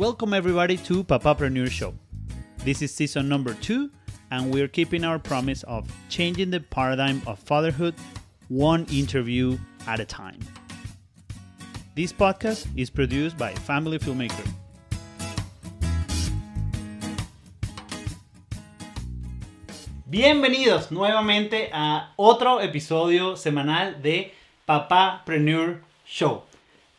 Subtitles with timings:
[0.00, 1.92] Welcome everybody to Papapreneur Show.
[2.64, 3.90] This is season number two,
[4.30, 7.94] and we're keeping our promise of changing the paradigm of fatherhood
[8.48, 10.38] one interview at a time.
[11.94, 14.48] This podcast is produced by Family Filmmaker.
[20.08, 24.32] Bienvenidos nuevamente a otro episodio semanal de
[24.66, 26.49] Papapreneur Show.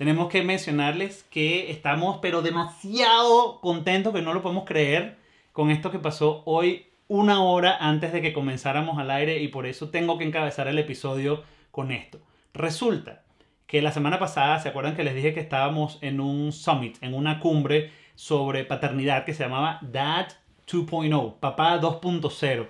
[0.02, 5.20] Tenemos que mencionarles que estamos pero demasiado contentos que no lo podemos creer
[5.52, 9.68] con esto que pasó hoy una hora antes de que comenzáramos al aire y por
[9.68, 12.20] eso tengo que encabezar el episodio con esto.
[12.52, 13.22] Resulta
[13.68, 17.13] que la semana pasada, ¿se acuerdan que les dije que estábamos en un summit, en
[17.13, 20.30] una cumbre sobre paternidad que se llamaba Dad
[20.66, 22.68] 2.0, Papá 2.0?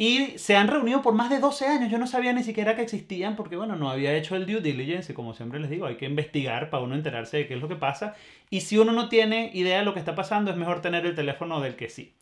[0.00, 1.90] Y se han reunido por más de 12 años.
[1.90, 5.12] Yo no sabía ni siquiera que existían porque, bueno, no había hecho el due diligence.
[5.12, 7.76] Como siempre les digo, hay que investigar para uno enterarse de qué es lo que
[7.76, 8.14] pasa.
[8.48, 11.14] Y si uno no tiene idea de lo que está pasando, es mejor tener el
[11.14, 12.14] teléfono del que sí.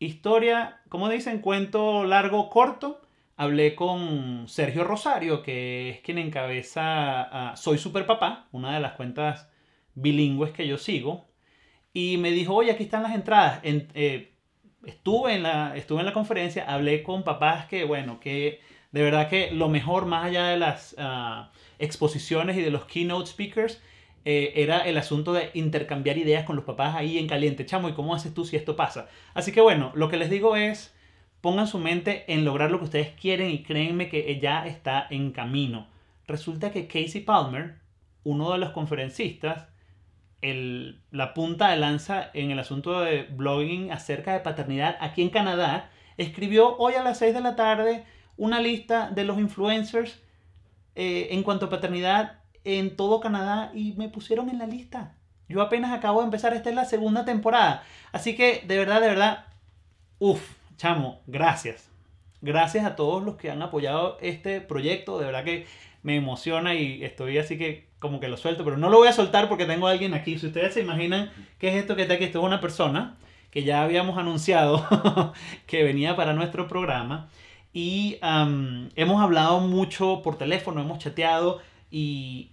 [0.00, 3.00] Historia, como dicen, cuento largo, corto.
[3.36, 9.48] Hablé con Sergio Rosario, que es quien encabeza Soy Super Papá, una de las cuentas
[9.94, 11.28] bilingües que yo sigo.
[11.92, 13.60] Y me dijo, oye, aquí están las entradas.
[13.62, 14.29] En, eh,
[14.84, 18.60] estuve en la, estuve en la conferencia, hablé con papás que, bueno, que
[18.92, 23.30] de verdad que lo mejor, más allá de las ah, exposiciones y de los keynote
[23.30, 23.80] speakers,
[24.24, 27.64] eh, era el asunto de intercambiar ideas con los papás ahí en caliente.
[27.64, 29.08] Chamo, ¿y cómo haces tú si esto pasa?
[29.32, 30.94] Así que bueno, lo que les digo es,
[31.40, 35.30] pongan su mente en lograr lo que ustedes quieren y créanme que ya está en
[35.30, 35.86] camino.
[36.26, 37.76] Resulta que Casey Palmer,
[38.24, 39.68] uno de los conferencistas,
[40.42, 45.90] la punta de lanza en el asunto de blogging acerca de paternidad aquí en Canadá,
[46.16, 48.04] escribió hoy a las 6 de la tarde
[48.36, 50.18] una lista de los influencers
[50.94, 55.14] eh, en cuanto a paternidad en todo Canadá y me pusieron en la lista.
[55.48, 57.82] Yo apenas acabo de empezar, esta es la segunda temporada.
[58.12, 59.46] Así que de verdad, de verdad,
[60.18, 61.90] uff, chamo, gracias.
[62.40, 65.18] Gracias a todos los que han apoyado este proyecto.
[65.18, 65.66] De verdad que
[66.02, 69.12] me emociona y estoy así que como que lo suelto, pero no lo voy a
[69.12, 70.38] soltar porque tengo a alguien aquí.
[70.38, 73.16] Si ustedes se imaginan qué es esto que está aquí, esto es una persona
[73.50, 74.84] que ya habíamos anunciado
[75.66, 77.28] que venía para nuestro programa
[77.72, 82.50] y hemos hablado mucho por teléfono, hemos chateado y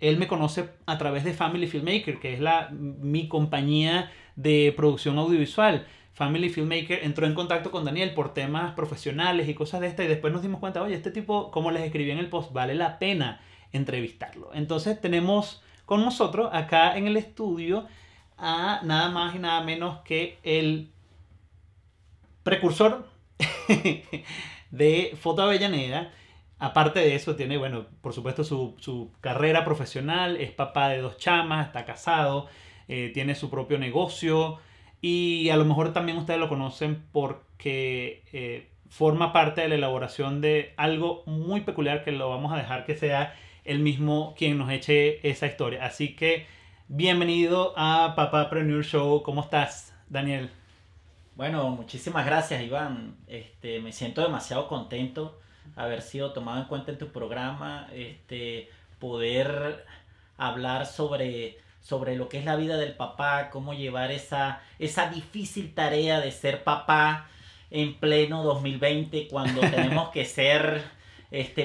[0.00, 5.18] él me conoce a través de Family Filmmaker, que es la, mi compañía de producción
[5.18, 5.86] audiovisual.
[6.12, 10.06] Family Filmmaker entró en contacto con Daniel por temas profesionales y cosas de esta y
[10.06, 12.98] después nos dimos cuenta, oye, este tipo, como les escribí en el post, vale la
[12.98, 13.40] pena
[13.74, 14.50] entrevistarlo.
[14.54, 17.86] Entonces tenemos con nosotros acá en el estudio
[18.38, 20.90] a nada más y nada menos que el
[22.42, 23.06] precursor
[24.70, 26.12] de Foto Avellaneda.
[26.58, 31.66] Aparte de eso, tiene, bueno, por supuesto su, carrera profesional, es papá de dos chamas,
[31.66, 32.46] está casado,
[32.88, 34.58] eh, tiene su propio negocio
[35.00, 40.40] y a lo mejor también ustedes lo conocen porque eh, forma parte de la elaboración
[40.40, 44.70] de algo muy peculiar que lo vamos a dejar que sea el mismo quien nos
[44.70, 45.84] eche esa historia.
[45.84, 46.46] Así que
[46.88, 49.22] bienvenido a Papá Preneur Show.
[49.22, 50.50] ¿Cómo estás, Daniel?
[51.34, 53.16] Bueno, muchísimas gracias, Iván.
[53.26, 55.40] Este, me siento demasiado contento
[55.76, 59.84] haber sido tomado en cuenta en tu programa, este, poder
[60.36, 65.74] hablar sobre, sobre lo que es la vida del papá, cómo llevar esa, esa difícil
[65.74, 67.28] tarea de ser papá
[67.70, 70.82] en pleno 2020 cuando tenemos que ser
[71.30, 71.64] este,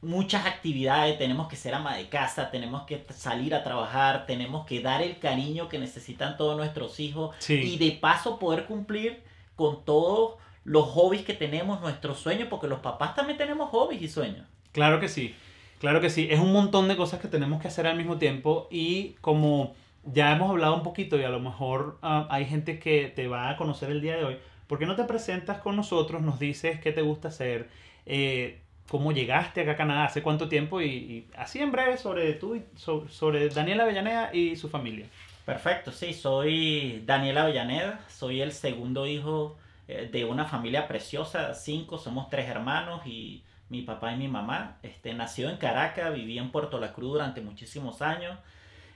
[0.00, 4.80] muchas actividades, tenemos que ser ama de casa, tenemos que salir a trabajar, tenemos que
[4.80, 9.22] dar el cariño que necesitan todos nuestros hijos y de paso poder cumplir
[9.56, 14.08] con todos los hobbies que tenemos, nuestros sueños, porque los papás también tenemos hobbies y
[14.08, 14.46] sueños.
[14.72, 15.34] Claro que sí,
[15.80, 18.68] claro que sí, es un montón de cosas que tenemos que hacer al mismo tiempo
[18.70, 23.08] y como ya hemos hablado un poquito y a lo mejor ah, hay gente que
[23.08, 24.38] te va a conocer el día de hoy,
[24.68, 27.68] ¿por qué no te presentas con nosotros, nos dices qué te gusta hacer?
[28.06, 32.56] Eh, cómo llegaste acá a Canadá, hace cuánto tiempo y, así en breve sobre tú
[32.56, 35.06] y sobre, Daniela Avellaneda y su familia.
[35.44, 39.56] Perfecto, sí, soy Daniela Avellaneda, soy el segundo hijo
[39.86, 44.78] eh, de una familia preciosa, cinco, somos tres hermanos y mi papá y mi mamá.
[44.82, 48.38] Este, nació en Caracas, viví en Puerto La Cruz durante muchísimos años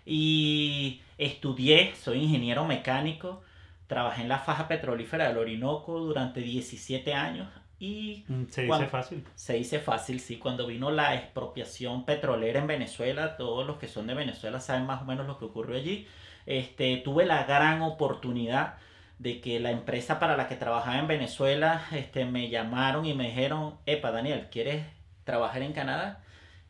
[0.05, 3.43] y estudié, soy ingeniero mecánico,
[3.87, 7.49] trabajé en la faja petrolífera del Orinoco durante 17 años
[7.83, 9.25] y mm, se dice fácil.
[9.35, 10.37] Se dice fácil, sí.
[10.37, 15.03] Cuando vino la expropiación petrolera en Venezuela, todos los que son de Venezuela saben más
[15.03, 16.07] o menos lo que ocurrió allí.
[16.47, 18.75] Este, tuve la gran oportunidad
[19.19, 23.31] de que la empresa para la que trabajaba en Venezuela este, me llamaron y me
[23.31, 24.87] dijeron, Epa, Daniel, ¿quieres
[25.25, 26.21] trabajar en Canadá?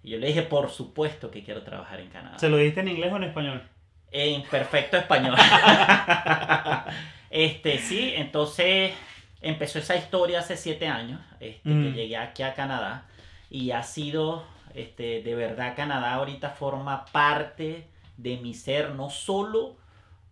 [0.02, 2.38] Y yo le dije, por supuesto que quiero trabajar en Canadá.
[2.38, 3.62] ¿Se lo dijiste en inglés o en español?
[4.10, 5.36] En perfecto español.
[7.30, 8.92] este, sí, entonces
[9.42, 11.94] empezó esa historia hace siete años, este, que Mm.
[11.94, 13.06] llegué aquí a Canadá
[13.50, 14.44] y ha sido,
[14.74, 17.86] este, de verdad Canadá ahorita forma parte
[18.16, 19.76] de mi ser, no solo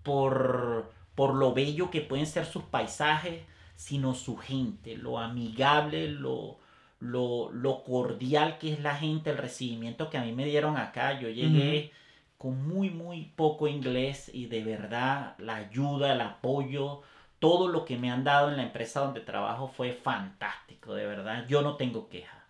[0.03, 3.43] por, por lo bello que pueden ser sus paisajes,
[3.77, 6.59] sino su gente, lo amigable, lo,
[7.01, 11.19] lo, lo cordial que es la gente, el recibimiento que a mí me dieron acá.
[11.19, 11.93] Yo llegué
[12.39, 17.03] con muy, muy poco inglés y de verdad la ayuda, el apoyo,
[17.40, 21.46] todo lo que me han dado en la empresa donde trabajo fue fantástico, de verdad.
[21.48, 22.44] Yo no tengo queja,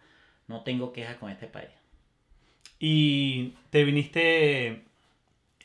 [0.49, 1.71] no tengo queja con este país.
[2.79, 4.85] Y te viniste...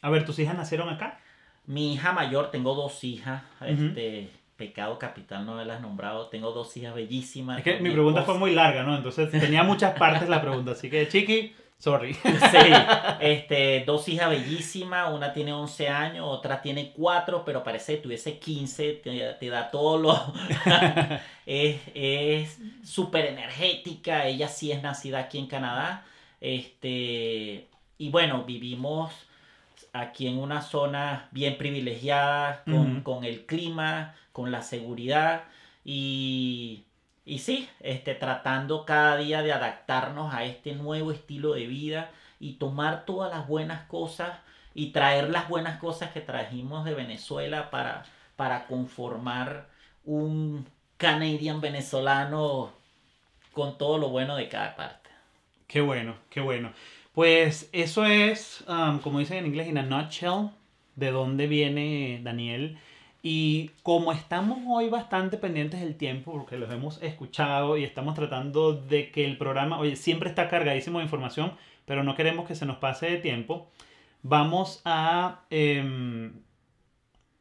[0.01, 1.19] A ver, ¿tus hijas nacieron acá?
[1.65, 6.93] Mi hija mayor, tengo dos hijas, este, pecado capital no haberlas nombrado, tengo dos hijas
[6.93, 7.57] bellísimas.
[7.57, 8.37] Es que mi mi pregunta esposa.
[8.37, 8.95] fue muy larga, ¿no?
[8.95, 11.55] Entonces tenía muchas partes la pregunta, así que chiqui,
[11.85, 12.15] sorry.
[12.15, 12.73] Sí,
[13.19, 18.39] este, dos hijas bellísimas, una tiene 11 años, otra tiene 4, pero parece que tuviese
[18.39, 20.33] 15, te, te da todo lo...
[21.45, 26.03] es es súper energética, ella sí es nacida aquí en Canadá,
[26.41, 27.67] este,
[27.99, 29.13] y bueno, vivimos
[29.93, 35.43] aquí en una zona bien privilegiada, con, con el clima, con la seguridad,
[35.83, 36.85] y...
[37.25, 42.53] Y sí, este, tratando cada día de adaptarnos a este nuevo estilo de vida y
[42.53, 44.37] tomar todas las buenas cosas
[44.75, 48.03] y traer las buenas cosas que trajimos de Venezuela para,
[48.35, 49.67] para conformar
[50.03, 50.67] un
[50.97, 52.73] Canadian venezolano
[53.53, 55.09] con todo lo bueno de cada parte.
[55.67, 56.73] Qué bueno, qué bueno.
[57.13, 60.49] Pues eso es, um, como dicen en inglés, in a nutshell,
[60.95, 62.77] de dónde viene Daniel.
[63.27, 68.73] Y como estamos hoy bastante pendientes del tiempo, porque los hemos escuchado y estamos tratando
[68.73, 71.53] de que el programa, oye, siempre está cargadísimo de información,
[71.85, 73.71] pero no queremos que se nos pase de tiempo,
[74.21, 76.33] vamos a, em,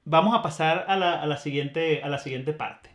[0.07, 2.89] vamos a pasar a la, a la siguiente, a la siguiente parte.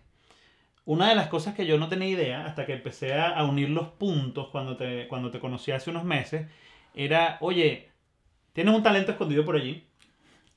[0.85, 3.69] Una de las cosas que yo no tenía idea hasta que empecé a, a unir
[3.69, 6.47] los puntos cuando te, cuando te conocí hace unos meses
[6.95, 7.91] era, oye,
[8.53, 9.88] tienes un talento escondido por allí.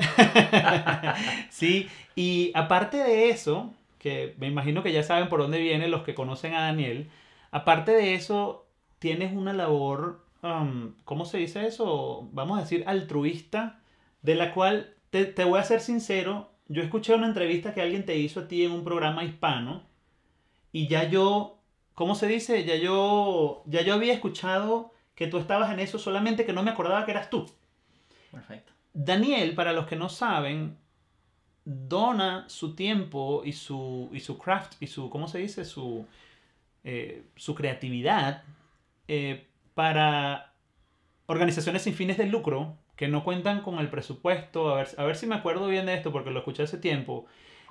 [1.50, 6.02] sí, y aparte de eso, que me imagino que ya saben por dónde vienen los
[6.02, 7.10] que conocen a Daniel,
[7.50, 8.66] aparte de eso,
[8.98, 10.24] tienes una labor,
[11.04, 12.28] ¿cómo se dice eso?
[12.32, 13.80] Vamos a decir altruista,
[14.22, 18.06] de la cual te, te voy a ser sincero, yo escuché una entrevista que alguien
[18.06, 19.82] te hizo a ti en un programa hispano
[20.72, 21.58] y ya yo,
[21.94, 22.64] ¿cómo se dice?
[22.64, 26.70] Ya yo, ya yo había escuchado que tú estabas en eso, solamente que no me
[26.70, 27.46] acordaba que eras tú.
[28.30, 28.72] Perfecto.
[28.94, 30.76] Daniel, para los que no saben,
[31.64, 35.64] dona su tiempo y su, y su craft y su, ¿cómo se dice?
[35.64, 36.06] Su,
[36.84, 38.42] eh, su creatividad
[39.08, 40.52] eh, para
[41.26, 45.16] organizaciones sin fines de lucro que no cuentan con el presupuesto, a ver, a ver
[45.16, 47.26] si me acuerdo bien de esto porque lo escuché hace tiempo,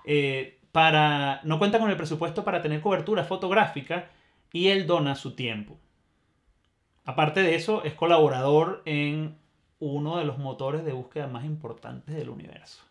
[0.06, 4.09] eh, para, no cuenta con el presupuesto para tener cobertura fotográfica
[4.51, 5.77] y él dona su tiempo.
[7.06, 9.38] Aparte de eso, es colaborador en
[9.81, 12.81] uno de los motores de búsqueda más importantes del universo.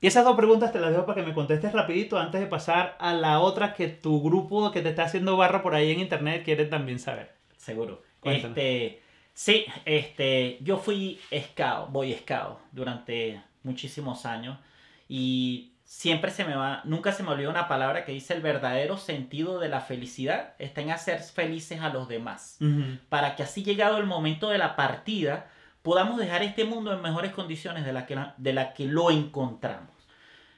[0.00, 2.96] Y esas dos preguntas te las dejo para que me contestes rapidito antes de pasar
[2.98, 6.42] a la otra que tu grupo que te está haciendo barra por ahí en internet
[6.42, 7.32] quiere también saber.
[7.58, 8.02] Seguro.
[8.24, 9.02] Este,
[9.34, 14.58] sí, este, yo fui scout, boy scout durante muchísimos años
[15.06, 18.96] y siempre se me va, nunca se me olvida una palabra que dice el verdadero
[18.96, 22.58] sentido de la felicidad está en hacer felices a los demás.
[23.08, 25.46] Para que así llegado el momento de la partida
[25.82, 29.88] podamos dejar este mundo en mejores condiciones de la que, de la que lo encontramos.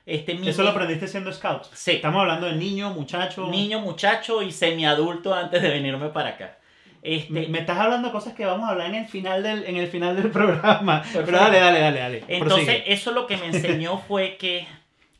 [0.05, 1.65] Este, mi- Eso lo aprendiste siendo scout.
[1.73, 1.93] Sí.
[1.93, 3.47] Estamos hablando de niño, muchacho.
[3.49, 6.59] Niño, muchacho y semiadulto antes de venirme para acá.
[7.01, 9.77] Este, Me, estás hablando de cosas que vamos a hablar en el final del, en
[9.77, 11.03] el final del programa.
[11.11, 12.25] Pero dale, dale, dale, dale.
[12.29, 12.93] Entonces, Prosigue.
[12.93, 14.67] eso lo que me enseñó fue que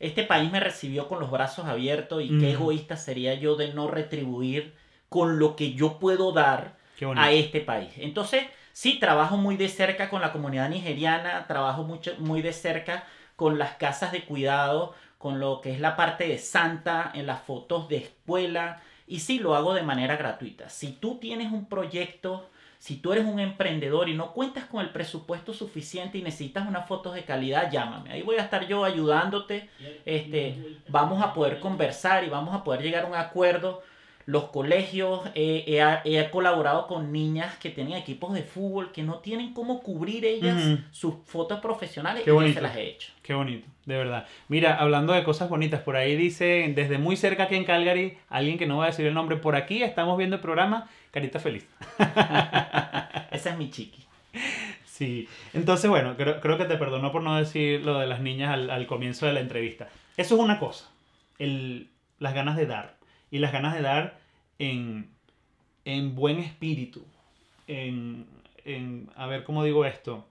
[0.05, 2.55] este país me recibió con los brazos abiertos y qué Mm.
[2.55, 4.73] egoísta sería yo de no retribuir
[5.09, 6.75] con lo que yo puedo dar
[7.15, 7.91] a este país.
[7.97, 13.05] Entonces, sí, trabajo muy de cerca con la comunidad nigeriana, trabajo mucho, muy de cerca
[13.35, 17.41] con las casas de cuidado, con lo que es la parte de Santa, en las
[17.41, 20.69] fotos de escuela, y sí, lo hago de manera gratuita.
[20.69, 22.49] Si tú tienes un proyecto,
[22.83, 26.85] si tú eres un emprendedor y no cuentas con el presupuesto suficiente y necesitas unas
[26.85, 28.11] fotos de calidad, llámame.
[28.11, 29.69] Ahí voy a estar yo ayudándote.
[30.03, 33.83] Este, vamos a poder conversar y vamos a poder llegar a un acuerdo.
[34.25, 35.65] Los colegios, eh,
[36.05, 40.25] he, he colaborado con niñas que tienen equipos de fútbol que no tienen cómo cubrir
[40.25, 43.11] ellas sus fotos profesionales Qué y yo se las he hecho.
[43.21, 44.25] Qué bonito, de verdad.
[44.47, 48.57] Mira, hablando de cosas bonitas, por ahí dice, desde muy cerca aquí en Calgary, alguien
[48.57, 51.67] que no va a decir el nombre, por aquí estamos viendo el programa, Carita Feliz.
[51.99, 54.03] Esa es mi chiqui.
[54.85, 58.53] Sí, entonces bueno, creo, creo que te perdonó por no decir lo de las niñas
[58.53, 59.89] al, al comienzo de la entrevista.
[60.17, 60.89] Eso es una cosa,
[61.39, 61.89] el,
[62.19, 62.95] las ganas de dar.
[63.33, 64.19] Y las ganas de dar
[64.59, 65.09] en,
[65.85, 67.03] en buen espíritu.
[67.65, 68.27] En,
[68.63, 70.27] en, a ver, ¿cómo digo esto?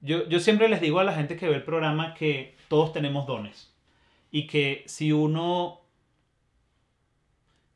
[0.00, 3.26] Yo, yo siempre les digo a la gente que ve el programa que todos tenemos
[3.26, 3.74] dones.
[4.30, 5.82] Y que si uno,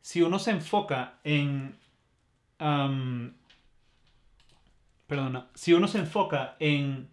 [0.00, 1.76] si uno se enfoca en...
[5.06, 7.10] perdona, si uno se enfoca en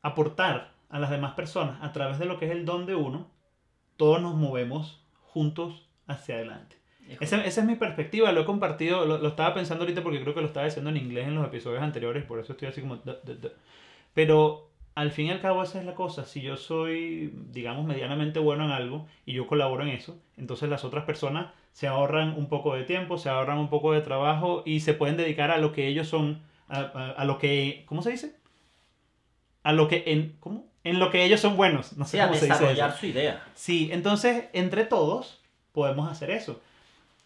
[0.00, 3.26] aportar a las demás personas a través de lo que es el don de uno,
[3.98, 5.04] todos nos movemos
[5.38, 6.76] juntos hacia adelante.
[7.20, 10.34] Esa, esa es mi perspectiva, lo he compartido, lo, lo estaba pensando ahorita porque creo
[10.34, 12.98] que lo estaba diciendo en inglés en los episodios anteriores, por eso estoy así como...
[14.14, 18.40] Pero al fin y al cabo esa es la cosa, si yo soy, digamos, medianamente
[18.40, 22.48] bueno en algo y yo colaboro en eso, entonces las otras personas se ahorran un
[22.48, 25.72] poco de tiempo, se ahorran un poco de trabajo y se pueden dedicar a lo
[25.72, 28.34] que ellos son, a, a- a lo que, ¿cómo se dice?
[29.62, 30.67] A lo que, en, ¿cómo?
[30.88, 33.06] En lo que ellos son buenos, no sé Sí, a cómo se dice desarrollar su
[33.06, 33.44] idea.
[33.54, 35.40] Sí, entonces entre todos
[35.72, 36.60] podemos hacer eso.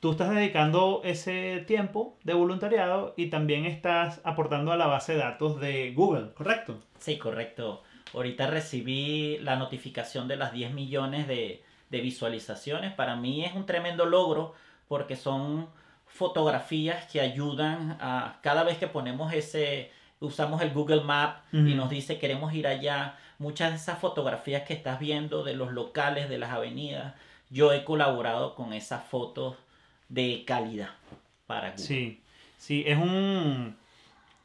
[0.00, 5.20] Tú estás dedicando ese tiempo de voluntariado y también estás aportando a la base de
[5.20, 6.80] datos de Google, ¿correcto?
[6.98, 7.82] Sí, correcto.
[8.12, 12.92] Ahorita recibí la notificación de las 10 millones de, de visualizaciones.
[12.92, 14.54] Para mí es un tremendo logro
[14.88, 15.68] porque son
[16.06, 19.90] fotografías que ayudan a cada vez que ponemos ese,
[20.20, 23.16] usamos el Google Map y nos dice queremos ir allá.
[23.42, 27.14] Muchas de esas fotografías que estás viendo de los locales, de las avenidas,
[27.50, 29.56] yo he colaborado con esas fotos
[30.08, 30.90] de calidad
[31.48, 31.84] para Google.
[31.84, 32.22] Sí,
[32.56, 33.76] sí, es un...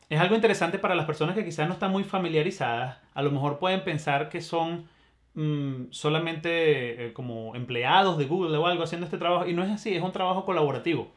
[0.09, 2.97] Es algo interesante para las personas que quizás no están muy familiarizadas.
[3.13, 4.89] A lo mejor pueden pensar que son
[5.35, 9.69] mm, solamente eh, como empleados de Google o algo haciendo este trabajo y no es
[9.69, 11.11] así, es un trabajo colaborativo.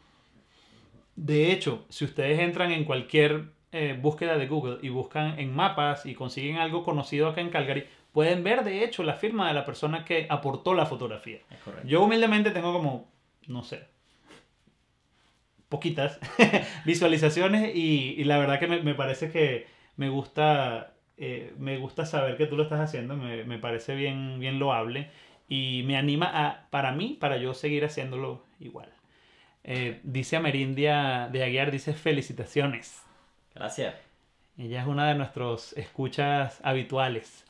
[1.17, 6.07] De hecho, si ustedes entran en cualquier eh, búsqueda de Google y buscan en mapas
[6.07, 9.65] y consiguen algo conocido acá en Calgary, pueden ver de hecho la firma de la
[9.65, 11.39] persona que aportó la fotografía.
[11.85, 13.09] Yo humildemente tengo como,
[13.47, 13.85] no sé,
[15.69, 16.19] poquitas
[16.85, 22.07] visualizaciones y, y la verdad que me, me parece que me gusta, eh, me gusta
[22.07, 25.11] saber que tú lo estás haciendo, me, me parece bien, bien loable
[25.49, 28.89] y me anima a, para mí, para yo seguir haciéndolo igual.
[29.63, 33.05] Eh, dice Amerindia de Aguiar, dice felicitaciones.
[33.55, 33.95] Gracias.
[34.59, 37.45] Ella es una de nuestros escuchas habituales.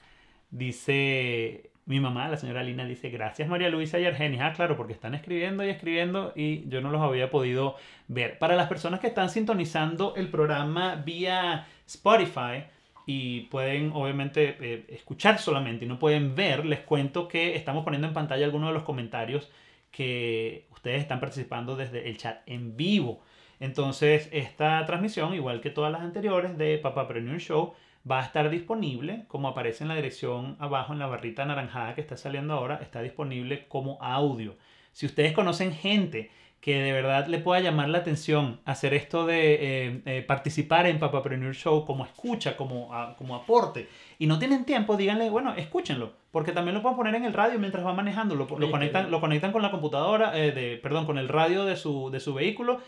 [0.50, 4.40] Dice mi mamá, la señora Lina, dice gracias María Luisa y Argenis.
[4.40, 7.74] Ah, claro, porque están escribiendo y escribiendo y yo no los había podido
[8.06, 8.38] ver.
[8.38, 12.64] Para las personas que están sintonizando el programa vía Spotify
[13.06, 18.06] y pueden obviamente eh, escuchar solamente y no pueden ver, les cuento que estamos poniendo
[18.06, 19.50] en pantalla algunos de los comentarios
[19.90, 23.20] que ustedes están participando desde el chat en vivo.
[23.60, 27.74] Entonces, esta transmisión, igual que todas las anteriores de Papapreneur Show,
[28.10, 32.00] va a estar disponible, como aparece en la dirección abajo en la barrita anaranjada que
[32.00, 34.56] está saliendo ahora, está disponible como audio.
[34.92, 36.30] Si ustedes conocen gente
[36.62, 40.98] que de verdad le pueda llamar la atención hacer esto de eh, eh, participar en
[40.98, 43.88] Papapreneur Show como escucha, como, a- como aporte,
[44.18, 47.58] y no tienen tiempo, díganle, bueno, escúchenlo, porque también lo pueden poner en el radio
[47.58, 51.28] mientras van manejando, lo, conectan, lo conectan con la computadora, eh, de, perdón, con el
[51.28, 52.80] radio de su, de su vehículo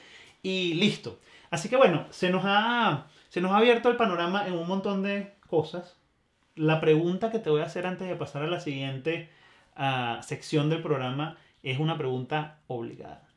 [0.42, 1.20] y listo.
[1.50, 5.02] Así que bueno, se nos ha, se nos ha abierto el panorama en un montón
[5.02, 5.96] de cosas.
[6.54, 9.30] La pregunta que te voy a hacer antes de pasar a la siguiente
[9.76, 13.28] ah, sección del programa es una pregunta obligada.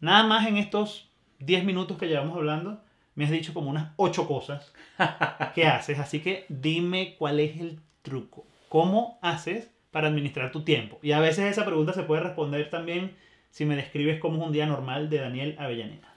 [0.00, 2.82] Nada más en estos 10 minutos que llevamos hablando,
[3.14, 4.72] me has dicho como unas 8 cosas
[5.54, 5.98] que haces.
[5.98, 8.46] Así que dime cuál es el truco.
[8.68, 10.98] ¿Cómo haces para administrar tu tiempo?
[11.02, 13.16] Y a veces esa pregunta se puede responder también
[13.50, 16.09] si me describes cómo es un día normal de Daniel Avellaneda.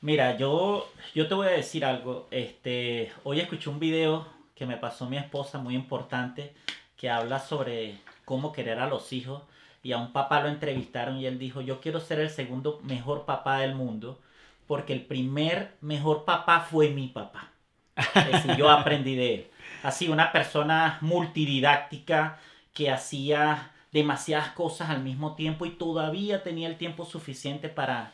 [0.00, 2.28] Mira, yo, yo te voy a decir algo.
[2.30, 6.54] Este, hoy escuché un video que me pasó mi esposa muy importante
[6.96, 9.42] que habla sobre cómo querer a los hijos
[9.82, 13.24] y a un papá lo entrevistaron y él dijo, yo quiero ser el segundo mejor
[13.24, 14.20] papá del mundo
[14.68, 17.50] porque el primer mejor papá fue mi papá.
[17.96, 19.50] Es decir, yo aprendí de él.
[19.82, 22.38] Así, una persona multididáctica
[22.72, 28.12] que hacía demasiadas cosas al mismo tiempo y todavía tenía el tiempo suficiente para,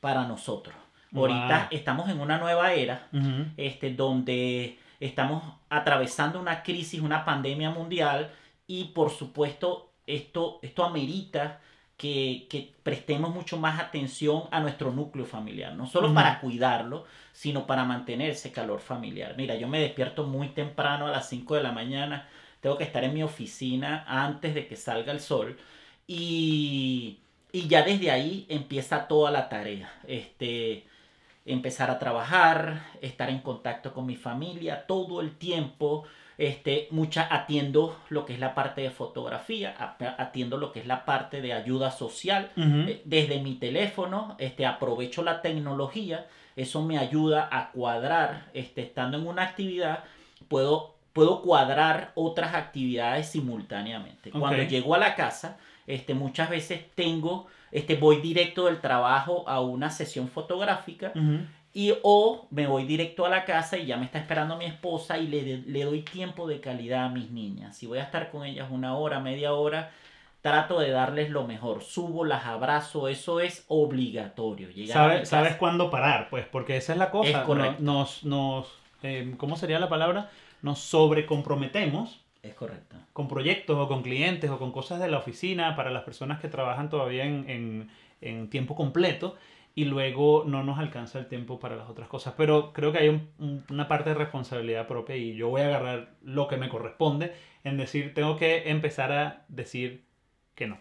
[0.00, 0.74] para nosotros.
[1.14, 1.78] Ahorita Wow.
[1.78, 3.08] estamos en una nueva era
[3.56, 8.30] este, donde estamos atravesando una crisis, una pandemia mundial
[8.66, 11.60] y por supuesto esto, esto amerita
[11.96, 17.66] que, que prestemos mucho más atención a nuestro núcleo familiar, no solo para cuidarlo, sino
[17.66, 19.34] para mantener ese calor familiar.
[19.36, 22.28] Mira, yo me despierto muy temprano a las 5 de la mañana,
[22.60, 25.56] tengo que estar en mi oficina antes de que salga el sol
[26.06, 27.20] y,
[27.52, 29.92] y ya desde ahí empieza toda la tarea.
[30.06, 30.86] Este,
[31.46, 36.04] empezar a trabajar, estar en contacto con mi familia todo el tiempo.
[36.36, 41.04] Este, mucha atiendo lo que es la parte de fotografía, atiendo lo que es la
[41.04, 42.50] parte de ayuda social.
[42.56, 46.26] Eh, desde mi teléfono, este, aprovecho la tecnología.
[46.56, 50.04] Eso me ayuda a cuadrar, este, estando en una actividad,
[50.48, 54.30] puedo, puedo cuadrar otras actividades simultáneamente.
[54.30, 59.60] Cuando llego a la casa, este, muchas veces tengo, este, voy directo del trabajo a
[59.60, 61.12] una sesión fotográfica
[61.72, 65.18] y o me voy directo a la casa y ya me está esperando mi esposa
[65.18, 67.76] y le, le doy tiempo de calidad a mis niñas.
[67.76, 69.90] Si voy a estar con ellas una hora, media hora,
[70.40, 71.82] trato de darles lo mejor.
[71.82, 74.68] Subo, las abrazo, eso es obligatorio.
[74.86, 76.28] ¿Sabes, ¿Sabes cuándo parar?
[76.30, 77.44] Pues porque esa es la cosa.
[77.80, 80.30] nos, nos, eh, ¿Cómo sería la palabra?
[80.62, 82.96] Nos sobrecomprometemos es correcto.
[83.12, 86.48] Con proyectos o con clientes o con cosas de la oficina para las personas que
[86.48, 87.90] trabajan todavía en,
[88.50, 89.36] tiempo completo
[89.74, 92.34] y luego no nos alcanza el tiempo para las otras cosas.
[92.36, 93.28] Pero creo que hay
[93.68, 97.34] una parte de responsabilidad propia y yo voy a agarrar lo que me corresponde
[97.64, 100.04] en decir, tengo que empezar a decir
[100.54, 100.78] que no.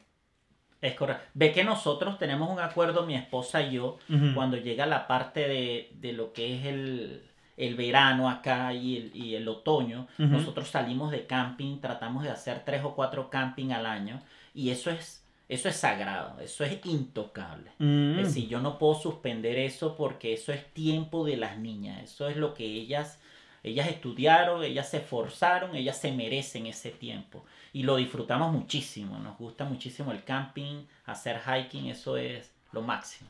[0.79, 1.23] Es correcto.
[1.33, 3.97] Ve que nosotros tenemos un acuerdo, mi esposa y yo,
[4.35, 7.23] cuando llega la parte de, de lo que es el,
[7.57, 12.63] el verano acá y el, y el otoño, nosotros salimos de camping, tratamos de hacer
[12.65, 14.21] tres o cuatro camping al año
[14.53, 17.71] y eso es, eso es sagrado, eso es intocable.
[17.77, 18.19] Mm.
[18.19, 22.27] Es decir, yo no puedo suspender eso porque eso es tiempo de las niñas, eso
[22.27, 23.19] es lo que ellas,
[23.61, 29.37] ellas estudiaron, ellas se esforzaron, ellas se merecen ese tiempo y lo disfrutamos muchísimo, nos
[29.37, 33.29] gusta muchísimo el camping, hacer hiking, eso es lo máximo.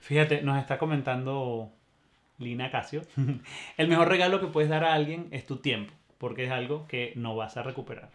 [0.00, 1.70] Fíjate, nos está comentando
[2.38, 3.02] Lina Casio,
[3.76, 7.12] el mejor regalo que puedes dar a alguien es tu tiempo, porque es algo que
[7.16, 8.10] no vas a recuperar.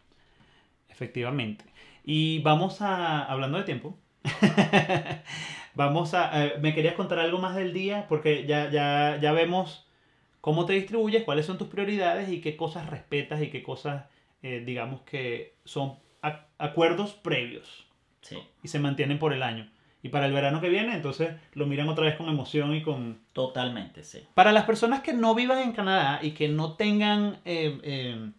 [0.89, 1.65] Efectivamente.
[2.03, 3.97] Y vamos a, hablando de tiempo,
[5.75, 9.87] vamos a, eh, me querías contar algo más del día, porque ya, ya, ya vemos
[10.41, 14.05] cómo te distribuyes, cuáles son tus prioridades y qué cosas respetas y qué cosas,
[14.41, 15.97] eh, digamos que son
[16.57, 17.85] acuerdos previos.
[18.21, 18.37] Sí.
[18.63, 19.69] Y se mantienen por el año
[20.01, 23.19] y para el verano que viene, entonces lo miran otra vez con emoción y con...
[23.33, 24.25] Totalmente, sí.
[24.33, 28.31] Para las personas que no vivan en Canadá y que no tengan eh, eh,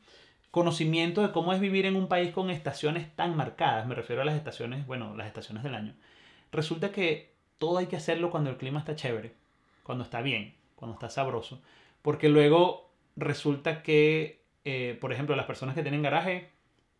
[0.51, 4.25] conocimiento de cómo es vivir en un país con estaciones tan marcadas, me refiero a
[4.25, 5.95] las estaciones, bueno, las estaciones del año,
[6.51, 9.35] resulta que todo hay que hacerlo cuando el clima está chévere,
[9.83, 11.61] cuando está bien, cuando está sabroso,
[12.01, 16.51] porque luego resulta que, eh, por ejemplo, las personas que tienen garaje,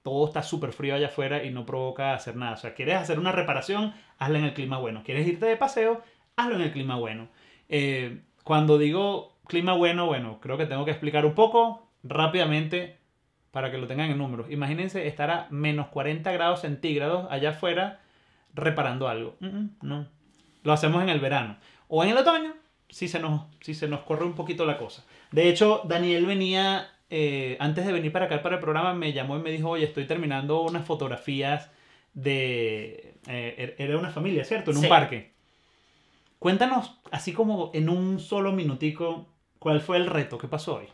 [0.03, 2.55] todo está súper frío allá afuera y no provoca hacer nada.
[2.55, 5.03] O sea, quieres hacer una reparación, hazla en el clima bueno.
[5.05, 6.03] Quieres irte de paseo,
[6.37, 7.29] hazlo en el clima bueno.
[7.69, 12.99] Eh, cuando digo clima bueno, bueno, creo que tengo que explicar un poco rápidamente
[13.51, 14.51] para que lo tengan en números.
[14.51, 18.01] Imagínense estar a menos 40 grados centígrados allá afuera
[18.55, 19.37] reparando algo.
[19.41, 20.07] no.
[20.63, 21.57] Lo hacemos en el verano.
[21.89, 22.55] O en el otoño,
[22.89, 25.05] si se, nos, si se nos corre un poquito la cosa.
[25.33, 29.37] De hecho, Daniel venía eh, antes de venir para acá para el programa, me llamó
[29.37, 31.71] y me dijo, oye, estoy terminando unas fotografías
[32.15, 33.15] de...
[33.27, 34.71] Eh, er, era una familia, ¿cierto?
[34.71, 35.33] En un parque.
[36.39, 39.27] Cuéntanos, así como en un solo minutico,
[39.59, 40.39] ¿cuál fue el reto?
[40.39, 40.89] ¿Qué pasó hoy?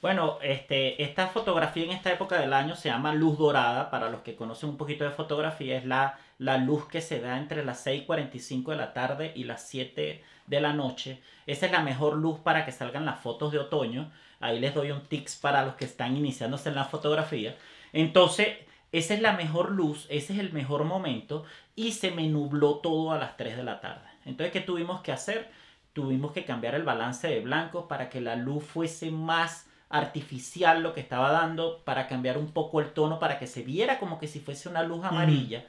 [0.00, 3.90] Bueno, este, esta fotografía en esta época del año se llama luz dorada.
[3.90, 7.36] Para los que conocen un poquito de fotografía, es la, la luz que se da
[7.36, 11.22] entre las 6.45 de la tarde y las 7 de la noche.
[11.46, 14.10] Esa es la mejor luz para que salgan las fotos de otoño.
[14.40, 17.56] Ahí les doy un tips para los que están iniciándose en la fotografía.
[17.92, 18.48] Entonces,
[18.92, 21.44] esa es la mejor luz, ese es el mejor momento
[21.76, 24.08] y se me nubló todo a las 3 de la tarde.
[24.24, 25.50] Entonces, ¿qué tuvimos que hacer?
[25.92, 30.92] Tuvimos que cambiar el balance de blancos para que la luz fuese más artificial lo
[30.92, 34.26] que estaba dando, para cambiar un poco el tono, para que se viera como que
[34.26, 35.64] si fuese una luz amarilla.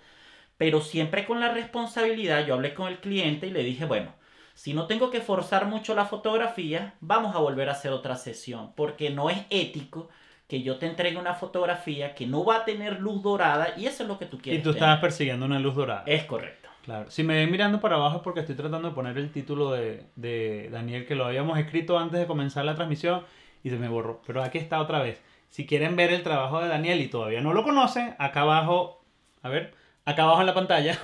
[0.57, 4.13] Pero siempre con la responsabilidad, yo hablé con el cliente y le dije, bueno,
[4.59, 8.73] si no tengo que forzar mucho la fotografía, vamos a volver a hacer otra sesión,
[8.75, 10.09] porque no es ético
[10.49, 14.03] que yo te entregue una fotografía que no va a tener luz dorada y eso
[14.03, 14.59] es lo que tú quieres.
[14.59, 16.03] Y tú estabas persiguiendo una luz dorada.
[16.05, 16.67] Es correcto.
[16.83, 17.09] Claro.
[17.09, 20.07] Si me ven mirando para abajo es porque estoy tratando de poner el título de,
[20.17, 23.23] de Daniel que lo habíamos escrito antes de comenzar la transmisión
[23.63, 24.21] y se me borró.
[24.27, 25.23] Pero aquí está otra vez.
[25.47, 29.05] Si quieren ver el trabajo de Daniel y todavía no lo conocen, acá abajo,
[29.41, 29.73] a ver,
[30.09, 30.97] acá abajo en la pantalla,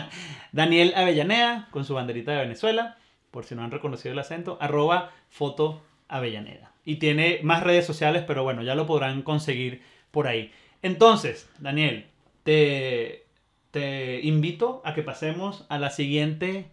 [0.52, 2.96] Daniel Avellaneda con su banderita de Venezuela
[3.30, 6.72] por si no han reconocido el acento, arroba foto avellaneda.
[6.84, 10.52] Y tiene más redes sociales, pero bueno, ya lo podrán conseguir por ahí.
[10.82, 12.06] Entonces, Daniel,
[12.42, 13.26] te,
[13.70, 16.70] te invito a que pasemos a la siguiente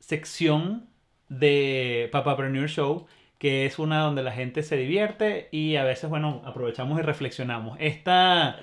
[0.00, 0.88] sección
[1.28, 3.06] de Papapreneur Show,
[3.38, 7.76] que es una donde la gente se divierte y a veces, bueno, aprovechamos y reflexionamos.
[7.80, 8.58] Esta,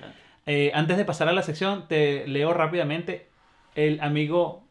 [0.45, 3.29] eh, antes de pasar a la sección, te leo rápidamente.
[3.73, 4.63] El amigo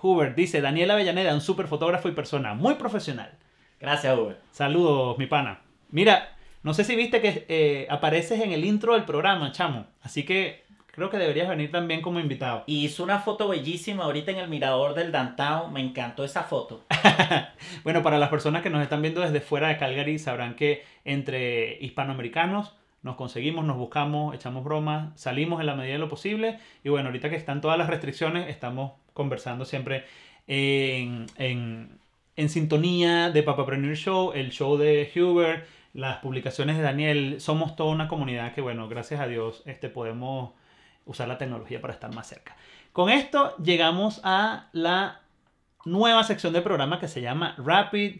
[0.00, 3.38] Hubert dice, Daniel Avellaneda, un super fotógrafo y persona, muy profesional.
[3.80, 4.38] Gracias, Uber.
[4.50, 5.60] Saludos, mi pana.
[5.90, 9.86] Mira, no sé si viste que eh, apareces en el intro del programa, chamo.
[10.02, 12.64] Así que creo que deberías venir también como invitado.
[12.66, 15.72] Y hizo una foto bellísima ahorita en el mirador del downtown.
[15.72, 16.84] Me encantó esa foto.
[17.84, 21.76] bueno, para las personas que nos están viendo desde fuera de Calgary, sabrán que entre
[21.82, 26.58] hispanoamericanos nos conseguimos, nos buscamos, echamos bromas, salimos en la medida de lo posible.
[26.82, 30.06] Y bueno, ahorita que están todas las restricciones, estamos conversando siempre
[30.46, 31.98] en, en,
[32.34, 37.36] en sintonía de Papapreneur Show, el show de Hubert, las publicaciones de Daniel.
[37.40, 40.54] Somos toda una comunidad que, bueno, gracias a Dios, este, podemos
[41.04, 42.56] usar la tecnología para estar más cerca.
[42.92, 45.20] Con esto llegamos a la
[45.84, 48.16] nueva sección del programa que se llama Rapid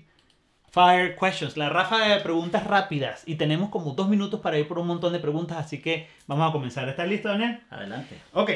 [0.74, 3.22] Fire Questions, la ráfaga de preguntas rápidas.
[3.26, 6.48] Y tenemos como dos minutos para ir por un montón de preguntas, así que vamos
[6.48, 6.88] a comenzar.
[6.88, 7.60] ¿Estás listo, Daniel?
[7.70, 8.18] Adelante.
[8.32, 8.50] Ok.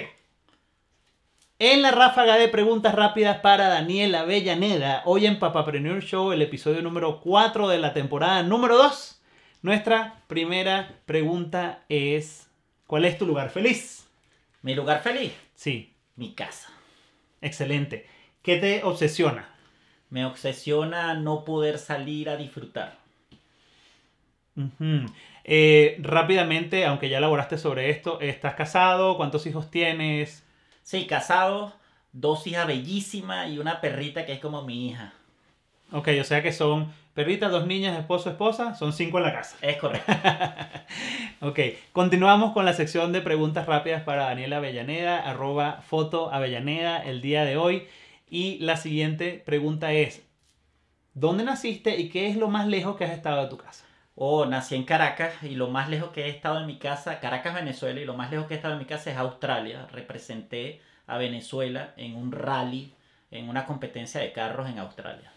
[1.60, 6.82] En la ráfaga de preguntas rápidas para Daniel Avellaneda, hoy en Papapreneur Show, el episodio
[6.82, 9.22] número 4 de la temporada número 2,
[9.62, 12.50] nuestra primera pregunta es,
[12.88, 14.08] ¿cuál es tu lugar feliz?
[14.62, 15.32] ¿Mi lugar feliz?
[15.54, 16.68] Sí, Mi casa.
[17.40, 18.08] excelente.
[18.42, 19.54] ¿Qué te obsesiona?
[20.10, 22.96] Me obsesiona no poder salir a disfrutar.
[25.44, 29.16] Eh, rápidamente, aunque ya elaboraste sobre esto, ¿estás casado?
[29.16, 30.44] ¿Cuántos hijos tienes?
[30.82, 31.72] Sí, casado,
[32.12, 35.12] dos hijas bellísimas y una perrita que es como mi hija.
[35.92, 39.56] Ok, o sea que son perritas, dos niñas, esposo, esposa, son cinco en la casa.
[39.60, 40.12] Es correcto.
[41.40, 41.60] Ok,
[41.92, 47.44] continuamos con la sección de preguntas rápidas para Daniela Avellaneda, arroba foto Avellaneda el día
[47.44, 47.86] de hoy.
[48.30, 50.26] Y la siguiente pregunta es,
[51.14, 53.84] ¿dónde naciste y qué es lo más lejos que has estado de tu casa?
[54.14, 57.54] Oh, nací en Caracas y lo más lejos que he estado en mi casa, Caracas,
[57.54, 59.86] Venezuela, y lo más lejos que he estado en mi casa es Australia.
[59.92, 62.92] Representé a Venezuela en un rally,
[63.30, 65.32] en una competencia de carros en Australia.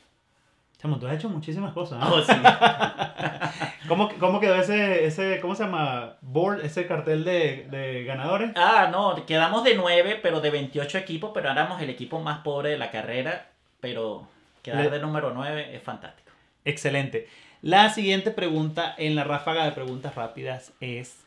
[0.81, 1.99] Chamo, tú has hecho muchísimas cosas.
[1.99, 2.11] ¿no?
[2.11, 2.33] Oh, sí.
[3.87, 6.17] ¿Cómo, cómo quedó ese, ese, cómo se llama?
[6.31, 8.51] Board, ese cartel de, de ganadores.
[8.55, 12.69] Ah, no, quedamos de 9, pero de 28 equipos, pero éramos el equipo más pobre
[12.69, 14.27] de la carrera, pero
[14.63, 16.31] quedar Le- de número 9 es fantástico.
[16.63, 17.27] Excelente.
[17.61, 21.17] La siguiente pregunta en la ráfaga de preguntas rápidas es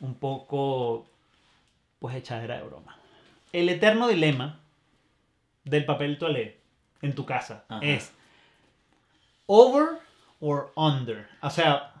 [0.00, 1.06] un poco,
[2.00, 2.96] pues, echadera de broma.
[3.52, 4.58] El eterno dilema
[5.64, 6.56] del papel toalé
[7.02, 7.84] en tu casa Ajá.
[7.84, 8.12] es
[9.46, 9.98] over
[10.40, 11.28] or under.
[11.42, 11.91] O sea,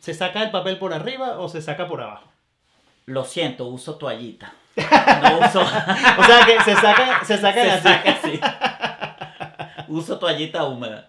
[0.00, 2.28] ¿se saca el papel por arriba o se saca por abajo?
[3.06, 4.52] Lo siento, uso toallita.
[4.76, 5.60] No uso.
[6.18, 7.82] O sea, que se saca, se saca Se así.
[7.82, 8.40] saca así.
[9.88, 11.08] Uso toallita húmeda.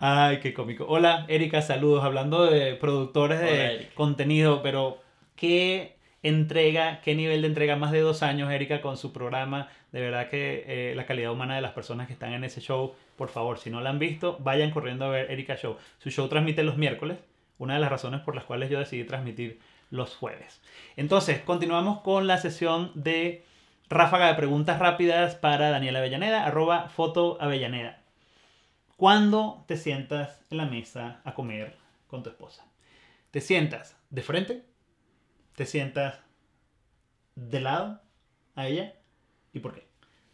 [0.00, 0.84] Ay, qué cómico.
[0.88, 2.02] Hola, Erika, saludos.
[2.04, 3.94] Hablando de productores de Erika.
[3.94, 5.00] contenido, pero
[5.36, 9.68] qué entrega, qué nivel de entrega, más de dos años, Erika, con su programa.
[9.92, 12.94] De verdad que eh, la calidad humana de las personas que están en ese show,
[13.16, 15.76] por favor, si no la han visto, vayan corriendo a ver Erika Show.
[15.98, 17.18] Su show transmite los miércoles,
[17.62, 20.60] una de las razones por las cuales yo decidí transmitir los jueves.
[20.96, 23.44] Entonces, continuamos con la sesión de
[23.88, 28.02] ráfaga de preguntas rápidas para Daniela Avellaneda, arroba foto Avellaneda.
[28.96, 31.76] ¿Cuándo te sientas en la mesa a comer
[32.08, 32.66] con tu esposa?
[33.30, 34.64] ¿Te sientas de frente?
[35.54, 36.18] ¿Te sientas
[37.36, 38.00] de lado
[38.56, 38.94] a ella?
[39.52, 39.86] ¿Y por qué?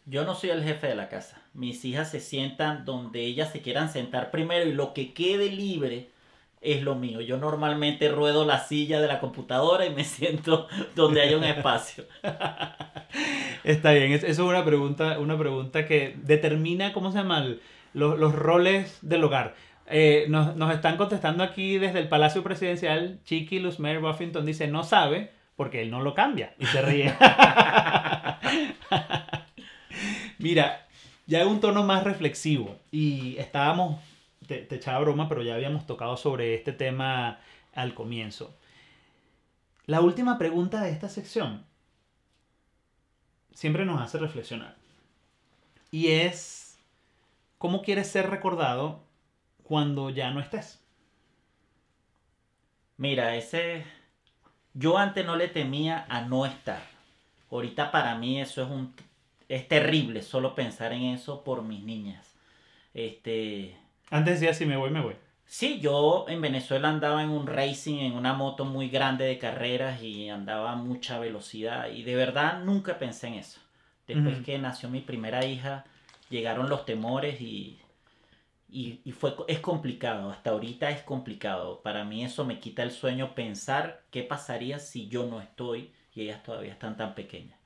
[0.05, 1.43] Yo no soy el jefe de la casa.
[1.53, 6.09] Mis hijas se sientan donde ellas se quieran sentar primero y lo que quede libre
[6.61, 7.21] es lo mío.
[7.21, 12.05] Yo normalmente ruedo la silla de la computadora y me siento donde haya un espacio.
[13.63, 17.45] Está bien, es- eso es una pregunta, una pregunta que determina, ¿cómo se llama?
[17.93, 19.55] Los, los roles del hogar.
[19.87, 23.19] Eh, nos, nos están contestando aquí desde el Palacio Presidencial.
[23.25, 26.53] Chiqui Luzmer Buffington dice, no sabe porque él no lo cambia.
[26.59, 27.13] Y se ríe.
[30.37, 30.85] Mira,
[31.25, 32.77] ya es un tono más reflexivo.
[32.91, 33.99] Y estábamos,
[34.49, 37.39] te, echaba broma, pero ya habíamos tocado sobre este tema
[37.73, 38.55] al comienzo.
[39.85, 41.65] La última pregunta de esta sección
[43.53, 44.75] siempre nos hace reflexionar.
[45.91, 46.77] Y es,
[47.57, 49.03] ¿cómo quieres ser recordado
[49.63, 50.83] cuando ya no estés?
[52.97, 53.85] Mira, ese...
[54.73, 56.81] Yo antes no le temía a no estar.
[57.51, 58.93] Ahorita para mí eso es un...
[59.47, 62.35] Es terrible solo pensar en eso por mis niñas.
[62.93, 63.77] Este...
[64.11, 65.15] Antes decía, si me voy, me voy.
[65.45, 70.01] Sí, yo en Venezuela andaba en un racing, en una moto muy grande de carreras
[70.01, 73.59] y andaba a mucha velocidad y de verdad nunca pensé en eso.
[74.07, 74.45] Después Ujú.
[74.45, 75.85] que nació mi primera hija,
[76.29, 77.79] llegaron los temores y,
[78.69, 81.81] y, y fue, es complicado, hasta ahorita es complicado.
[81.81, 86.21] Para mí eso me quita el sueño pensar qué pasaría si yo no estoy y
[86.23, 87.57] ellas todavía están tan pequeñas.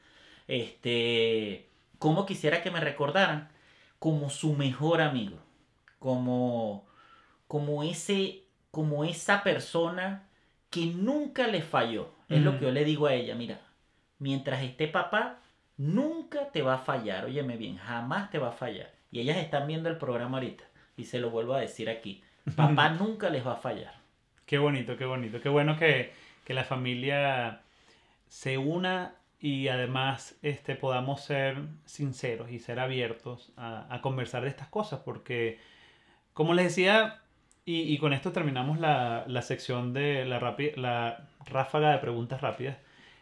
[0.48, 3.50] Este, ¿Cómo quisiera que me recordaran?
[4.00, 5.38] Como su mejor amigo,
[6.04, 6.86] como,
[7.48, 10.28] como, ese, como esa persona
[10.70, 12.12] que nunca le falló.
[12.28, 13.62] Es lo que yo le digo a ella, mira,
[14.20, 15.40] mientras esté papá,
[15.78, 18.92] nunca te va a fallar, óyeme bien, jamás te va a fallar.
[19.12, 20.66] Y ellas están viendo el programa ahorita,
[20.98, 22.22] y se lo vuelvo a decir aquí,
[22.54, 23.94] papá nunca les va a fallar.
[24.46, 26.12] Qué bonito, qué bonito, qué bueno que,
[26.44, 27.62] que la familia
[28.28, 34.50] se una y además este, podamos ser sinceros y ser abiertos a, a conversar de
[34.50, 35.60] estas cosas, porque
[36.34, 37.22] como les decía,
[37.66, 40.40] y, y con esto terminamos la, la sección de la,
[40.76, 42.78] la ráfaga de preguntas rápidas,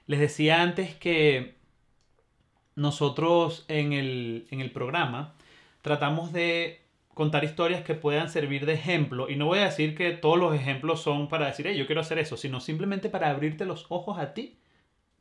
[0.08, 1.56] les decía antes que
[2.76, 5.34] nosotros en el, en el programa
[5.82, 6.82] tratamos de
[7.14, 9.30] contar historias que puedan servir de ejemplo.
[9.30, 12.02] Y no voy a decir que todos los ejemplos son para decir, hey, yo quiero
[12.02, 14.58] hacer eso, sino simplemente para abrirte los ojos a ti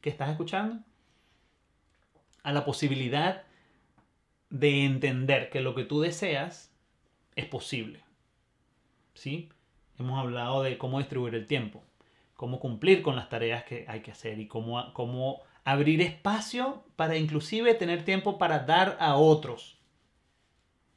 [0.00, 0.83] que estás escuchando,
[2.42, 3.42] a la posibilidad
[4.48, 6.69] de entender que lo que tú deseas
[7.40, 8.03] es posible.
[9.14, 9.50] ¿Sí?
[9.98, 11.83] Hemos hablado de cómo distribuir el tiempo,
[12.35, 17.16] cómo cumplir con las tareas que hay que hacer y cómo, cómo abrir espacio para
[17.16, 19.79] inclusive tener tiempo para dar a otros.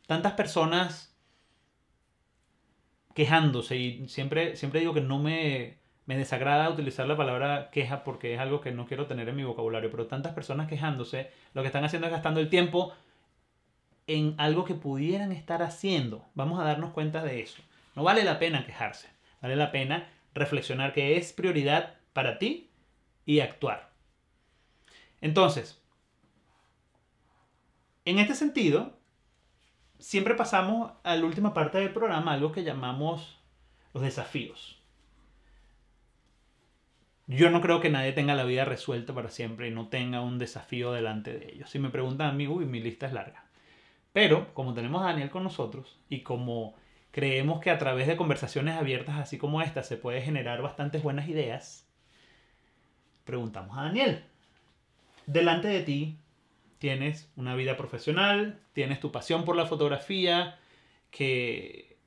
[0.07, 1.15] Tantas personas
[3.13, 8.33] quejándose y siempre, siempre digo que no me, me desagrada utilizar la palabra queja porque
[8.33, 11.67] es algo que no quiero tener en mi vocabulario, pero tantas personas quejándose, lo que
[11.67, 12.93] están haciendo es gastando el tiempo
[14.07, 16.25] en algo que pudieran estar haciendo.
[16.35, 17.61] Vamos a darnos cuenta de eso.
[17.95, 19.09] No vale la pena quejarse,
[19.41, 22.69] vale la pena reflexionar que es prioridad para ti
[23.25, 23.91] y actuar.
[25.21, 25.81] Entonces,
[28.05, 28.97] en este sentido,
[29.99, 33.39] siempre pasamos a la última parte del programa, algo que llamamos
[33.93, 34.79] los desafíos.
[37.27, 40.39] Yo no creo que nadie tenga la vida resuelta para siempre y no tenga un
[40.39, 41.69] desafío delante de ellos.
[41.69, 43.42] Si me preguntan a mí, uy, mi lista es larga.
[44.13, 46.75] Pero como tenemos a Daniel con nosotros y como
[47.11, 51.27] creemos que a través de conversaciones abiertas así como esta se puede generar bastantes buenas
[51.27, 51.87] ideas,
[53.25, 54.23] preguntamos a Daniel.
[55.25, 56.17] Delante de ti
[56.77, 60.59] tienes una vida profesional, tienes tu pasión por la fotografía,
[61.11, 61.97] que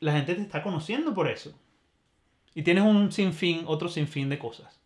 [0.00, 1.58] la gente te está conociendo por eso.
[2.54, 4.80] Y tienes un sinfín, otro sinfín de cosas.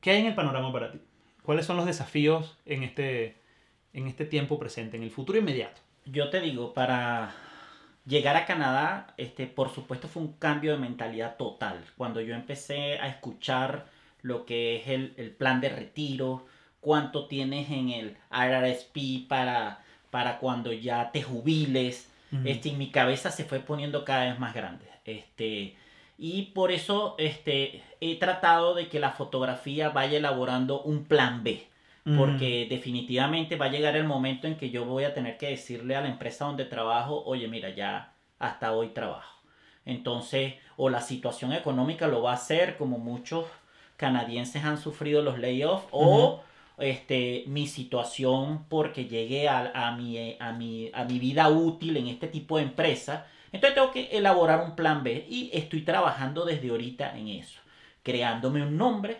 [0.00, 1.00] ¿Qué hay en el panorama para ti?
[1.44, 3.36] ¿Cuáles son los desafíos en este,
[3.92, 5.80] en este tiempo presente, en el futuro inmediato?
[6.04, 7.34] Yo te digo, para
[8.06, 11.84] llegar a Canadá, este, por supuesto fue un cambio de mentalidad total.
[11.96, 13.86] Cuando yo empecé a escuchar
[14.22, 16.46] lo que es el, el plan de retiro,
[16.82, 22.08] cuánto tienes en el RRSP para, para cuando ya te jubiles.
[22.44, 24.86] este, y mi cabeza se fue poniendo cada vez más grande.
[25.04, 25.76] Este,
[26.18, 31.66] y por eso este, he tratado de que la fotografía vaya elaborando un plan B.
[32.04, 35.94] Porque definitivamente va a llegar el momento en que yo voy a tener que decirle
[35.94, 39.40] a la empresa donde trabajo, oye, mira, ya hasta hoy trabajo.
[39.84, 43.46] Entonces, o la situación económica lo va a hacer, como muchos
[43.96, 46.42] canadienses han sufrido los layoffs, o
[46.78, 52.08] este, mi situación porque llegué a, a, mi, a, mi, a mi vida útil en
[52.08, 53.26] este tipo de empresa.
[53.52, 57.60] Entonces tengo que elaborar un plan B y estoy trabajando desde ahorita en eso,
[58.02, 59.18] creándome un nombre,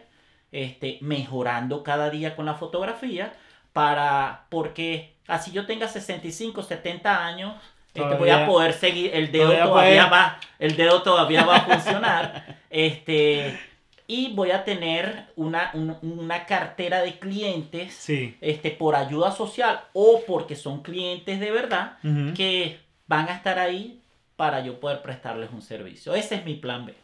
[0.52, 3.32] este, mejorando cada día con la fotografía
[3.72, 7.54] para porque así yo tenga 65, 70 años,
[7.94, 12.58] este, voy a poder seguir el dedo todavía, va, el dedo todavía va a funcionar.
[12.70, 13.58] este
[14.06, 15.70] y voy a tener una,
[16.02, 18.04] una cartera de clientes
[18.40, 21.98] este, por ayuda social o porque son clientes de verdad
[22.34, 24.00] que van a estar ahí
[24.36, 26.14] para yo poder prestarles un servicio.
[26.14, 26.94] Ese es mi plan B.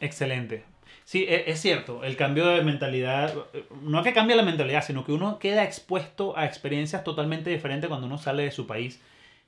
[0.00, 0.64] Excelente.
[1.04, 3.34] Sí, e, es cierto, el cambio de mentalidad,
[3.82, 8.06] no que cambie la mentalidad, sino que uno queda expuesto a experiencias totalmente diferentes cuando
[8.06, 9.00] uno sale de su país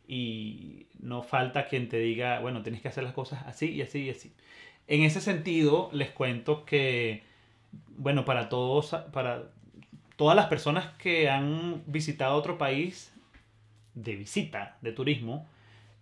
[0.09, 4.05] y no falta quien te diga, bueno, tienes que hacer las cosas así y así
[4.05, 4.33] y así.
[4.87, 7.23] En ese sentido, les cuento que,
[7.97, 9.45] bueno, para todos, para
[10.17, 13.13] todas las personas que han visitado otro país
[13.95, 15.49] de visita, de turismo,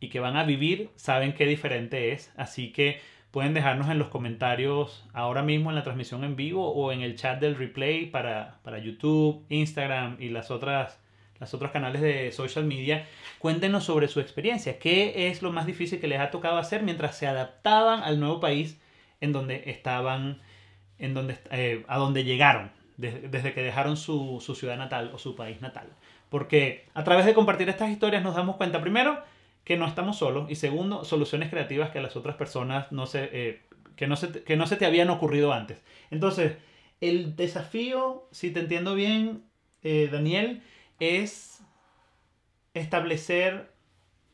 [0.00, 2.32] y que van a vivir, saben qué diferente es.
[2.36, 3.00] Así que
[3.32, 7.16] pueden dejarnos en los comentarios ahora mismo en la transmisión en vivo o en el
[7.16, 11.00] chat del replay para, para YouTube, Instagram y las otras
[11.40, 13.04] los otros canales de social media,
[13.40, 14.78] cuéntenos sobre su experiencia.
[14.78, 18.38] ¿Qué es lo más difícil que les ha tocado hacer mientras se adaptaban al nuevo
[18.38, 18.80] país
[19.20, 20.40] en donde estaban,
[21.00, 25.34] en donde, eh, a donde llegaron, desde, que dejaron su, su ciudad natal o su
[25.34, 25.88] país natal?
[26.28, 29.20] Porque a través de compartir estas historias nos damos cuenta, primero,
[29.64, 33.30] que no estamos solos y segundo, soluciones creativas que a las otras personas no se,
[33.32, 33.62] eh,
[33.96, 35.82] que, no se, que no se te habían ocurrido antes.
[36.10, 36.56] Entonces,
[37.00, 39.44] el desafío, si te entiendo bien,
[39.82, 40.62] eh, Daniel,
[41.00, 41.62] es
[42.74, 43.72] establecer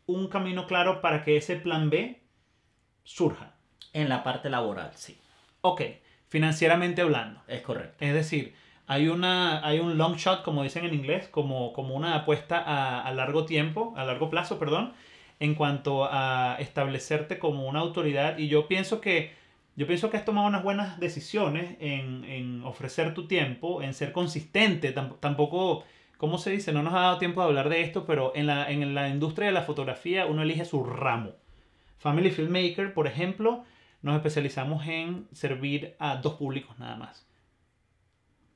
[0.07, 2.21] un camino claro para que ese plan B
[3.05, 3.55] surja.
[3.95, 5.19] En la parte laboral, sí.
[5.63, 5.83] Ok,
[6.29, 7.41] financieramente hablando.
[7.49, 8.05] Es correcto.
[8.05, 8.55] Es decir,
[8.87, 13.01] hay, una, hay un long shot, como dicen en inglés, como, como una apuesta a,
[13.03, 14.93] a largo tiempo, a largo plazo, perdón,
[15.41, 18.39] en cuanto a establecerte como una autoridad.
[18.39, 19.33] Y yo pienso que,
[19.77, 24.13] yo pienso que has tomado unas buenas decisiones en, en ofrecer tu tiempo, en ser
[24.13, 24.95] consistente.
[24.95, 25.85] Tamp- tampoco,
[26.17, 26.73] ¿cómo se dice?
[26.73, 29.47] No nos ha dado tiempo de hablar de esto, pero en la, en la industria
[29.47, 31.33] de la fotografía uno elige su ramo.
[31.99, 33.65] Family Filmmaker, por ejemplo,
[34.03, 37.27] nos especializamos en servir a dos públicos nada más.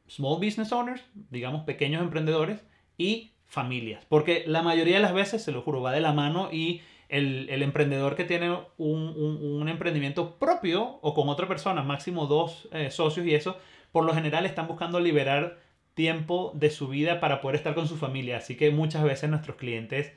[0.08, 2.64] Small business owners, digamos pequeños emprendedores,
[2.98, 4.04] y familias.
[4.08, 7.48] Porque la mayoría de las veces, se lo juro, va de la mano y el,
[7.50, 9.14] el emprendedor que tiene un,
[9.60, 13.58] un- emprendimiento propio o con otra persona, máximo dos eh, socios y eso,
[13.92, 15.58] por lo general están buscando liberar
[15.94, 18.38] tiempo de su vida para poder estar con su familia.
[18.38, 20.12] Así que muchas veces nuestros clientes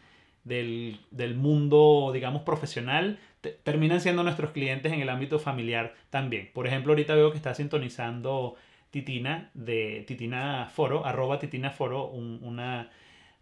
[0.45, 6.51] del, del mundo, digamos, profesional, te- terminan siendo nuestros clientes en el ámbito familiar también.
[6.53, 8.55] Por ejemplo, ahorita veo que está sintonizando
[8.91, 12.89] Titina de Titina Foro, arroba Titina Foro, un- una,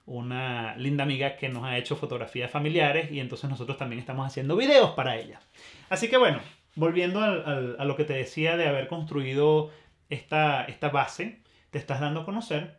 [0.06, 4.56] una linda amiga que nos ha hecho fotografías familiares y entonces nosotros también estamos haciendo
[4.56, 5.40] videos para ella.
[5.90, 6.40] Así que bueno,
[6.76, 9.72] volviendo a lo que te decía de haber construido
[10.10, 11.40] esta, esta base,
[11.72, 12.78] te estás dando a conocer,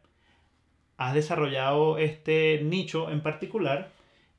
[0.97, 3.91] has desarrollado este nicho en particular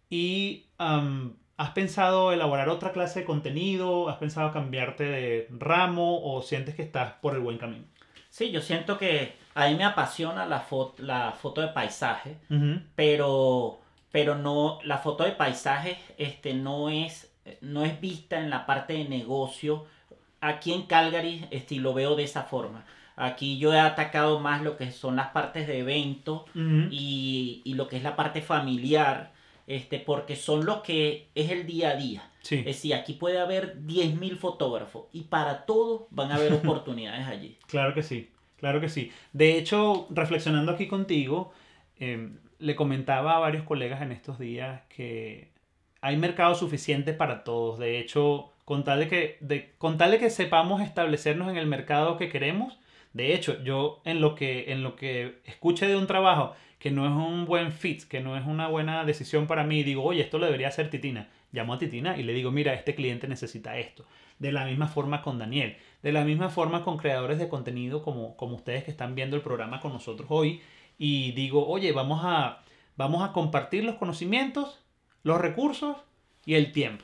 [0.09, 6.75] y has pensado elaborar otra clase de contenido, has pensado cambiarte de ramo o sientes
[6.75, 7.85] que estás por el buen camino.
[8.29, 12.37] Sí, yo siento que a mí me apasiona la foto, la foto de paisaje,
[12.95, 13.79] pero,
[14.11, 18.93] pero no, la foto de paisaje este, no, es, no es vista en la parte
[18.93, 19.85] de negocio.
[20.41, 22.85] Aquí en Calgary este, lo veo de esa forma.
[23.15, 27.87] Aquí yo he atacado más lo que son las partes de evento y, y lo
[27.87, 29.31] que es la parte familiar,
[29.67, 32.29] este, porque son lo que es el día a día.
[32.41, 32.55] Sí.
[32.55, 37.57] Es decir, aquí puede haber 10.000 fotógrafos y para todos van a haber oportunidades allí.
[37.67, 38.29] Claro que sí,
[38.65, 39.11] claro que sí.
[39.31, 41.53] De hecho, reflexionando aquí contigo,
[41.99, 45.51] eh, le comentaba a varios colegas en estos días que
[46.01, 47.77] hay mercado suficiente para todos.
[47.77, 51.67] De hecho, con tal de que, de, con tal de que sepamos establecernos en el
[51.67, 52.79] mercado que queremos,
[53.13, 57.07] de hecho, yo en lo que, en lo que escuche de un trabajo que no
[57.07, 60.37] es un buen fit, que no es una buena decisión para mí, digo, oye, esto
[60.37, 61.29] lo debería hacer Titina.
[61.51, 64.05] Llamo a Titina y le digo, mira, este cliente necesita esto.
[64.37, 65.77] De la misma forma con Daniel.
[66.03, 69.41] De la misma forma con creadores de contenido como, como ustedes que están viendo el
[69.41, 70.61] programa con nosotros hoy.
[70.99, 72.61] Y digo, oye, vamos a,
[72.97, 74.79] vamos a compartir los conocimientos,
[75.23, 75.97] los recursos
[76.45, 77.03] y el tiempo.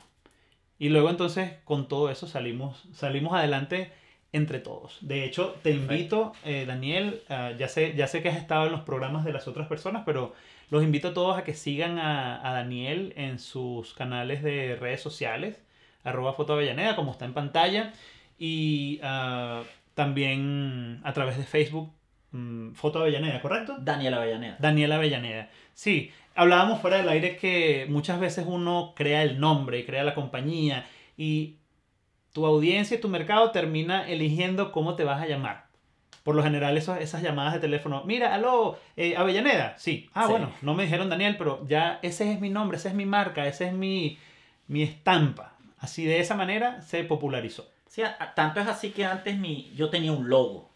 [0.78, 3.90] Y luego entonces con todo eso salimos, salimos adelante
[4.32, 4.98] entre todos.
[5.02, 7.22] De hecho, te invito, eh, Daniel,
[7.58, 10.34] ya, sé, ya sé que has estado en los programas de las otras personas, pero
[10.70, 15.02] los invito a todos a que sigan a, a Daniel en sus canales de redes
[15.02, 15.60] sociales,
[16.04, 17.92] arroba Foto Avellaneda, como está en pantalla,
[18.38, 19.62] y ah,
[19.94, 21.92] también a través de Facebook,
[22.32, 23.76] mm, Foto Avellaneda, ¿correcto?
[23.80, 24.56] Daniela Avellaneda.
[24.58, 25.50] Daniela Avellaneda.
[25.74, 30.86] Sí, hablábamos fuera del aire que muchas veces uno crea el nombre, crea la compañía
[31.16, 31.58] y
[32.32, 35.66] tu audiencia y tu mercado termina eligiendo cómo te vas a llamar.
[36.22, 40.08] Por lo general, esas llamadas de teléfono, mira, aló, eh, Avellaneda, sí.
[40.14, 40.30] Ah, Sí.
[40.32, 43.46] bueno, no me dijeron Daniel, pero ya ese es mi nombre, esa es mi marca,
[43.48, 44.18] esa es mi,
[44.68, 45.56] mi estampa.
[45.80, 47.68] Así de esa manera se popularizó.
[47.88, 48.02] Sí,
[48.36, 50.70] tanto es así que antes mi, yo tenía un logo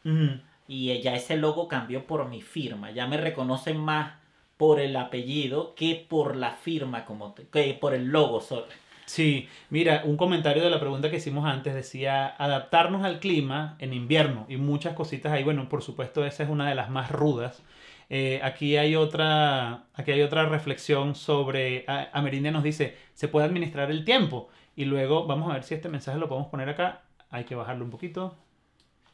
[0.68, 2.90] y eh, ya ese logo cambió por mi firma.
[2.90, 4.14] Ya me reconocen más
[4.56, 8.40] por el apellido que por la firma, como que por el logo.
[8.40, 8.64] sorry.
[9.06, 13.92] Sí, mira, un comentario de la pregunta que hicimos antes decía adaptarnos al clima en
[13.94, 15.44] invierno y muchas cositas ahí.
[15.44, 17.62] Bueno, por supuesto, esa es una de las más rudas.
[18.10, 23.46] Eh, aquí hay otra, aquí hay otra reflexión sobre, a- Amerindia nos dice, se puede
[23.46, 24.48] administrar el tiempo.
[24.74, 27.02] Y luego vamos a ver si este mensaje lo podemos poner acá.
[27.30, 28.36] Hay que bajarlo un poquito.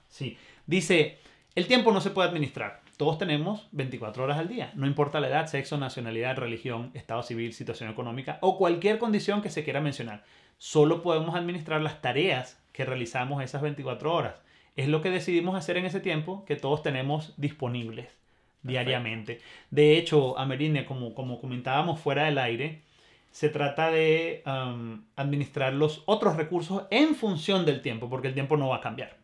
[0.08, 1.18] Sí, dice,
[1.56, 2.81] el tiempo no se puede administrar.
[3.02, 7.52] Todos tenemos 24 horas al día, no importa la edad, sexo, nacionalidad, religión, estado civil,
[7.52, 10.22] situación económica o cualquier condición que se quiera mencionar.
[10.56, 14.40] Solo podemos administrar las tareas que realizamos esas 24 horas.
[14.76, 18.06] Es lo que decidimos hacer en ese tiempo que todos tenemos disponibles
[18.62, 19.40] diariamente.
[19.72, 22.82] De hecho, Amerine, como, como comentábamos fuera del aire,
[23.32, 28.56] se trata de um, administrar los otros recursos en función del tiempo, porque el tiempo
[28.56, 29.16] no va a cambiar.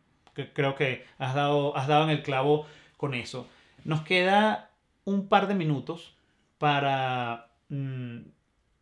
[0.52, 2.66] Creo que has dado, has dado en el clavo
[2.96, 3.46] con eso.
[3.84, 4.70] Nos queda
[5.04, 6.16] un par de minutos
[6.58, 8.18] para mm,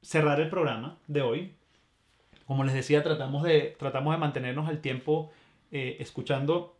[0.02, 1.54] cerrar el programa de hoy.
[2.46, 5.30] Como les decía, tratamos de, tratamos de mantenernos al tiempo
[5.72, 6.76] eh, escuchando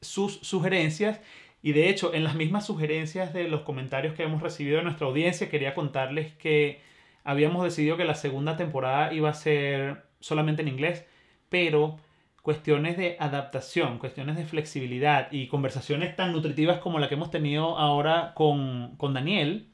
[0.00, 1.20] sus sugerencias
[1.62, 5.06] Y de hecho, en las mismas sugerencias de los comentarios que hemos recibido de nuestra
[5.06, 6.80] audiencia, quería contarles que
[7.24, 11.04] habíamos decidido que la segunda temporada iba a ser solamente en inglés,
[11.48, 11.98] pero
[12.42, 17.76] cuestiones de adaptación, cuestiones de flexibilidad y conversaciones tan nutritivas como la que hemos tenido
[17.78, 19.68] ahora con, con Daniel,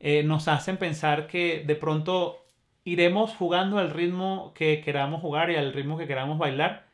[0.00, 2.44] eh, nos hacen pensar que de pronto
[2.84, 6.86] iremos jugando al ritmo que queramos jugar y al ritmo que queramos bailar.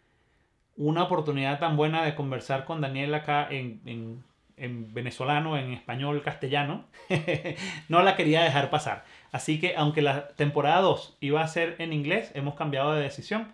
[0.76, 4.24] Una oportunidad tan buena de conversar con Daniel acá en, en,
[4.56, 6.86] en venezolano, en español, castellano,
[7.88, 9.04] no la quería dejar pasar.
[9.30, 13.52] Así que aunque la temporada 2 iba a ser en inglés, hemos cambiado de decisión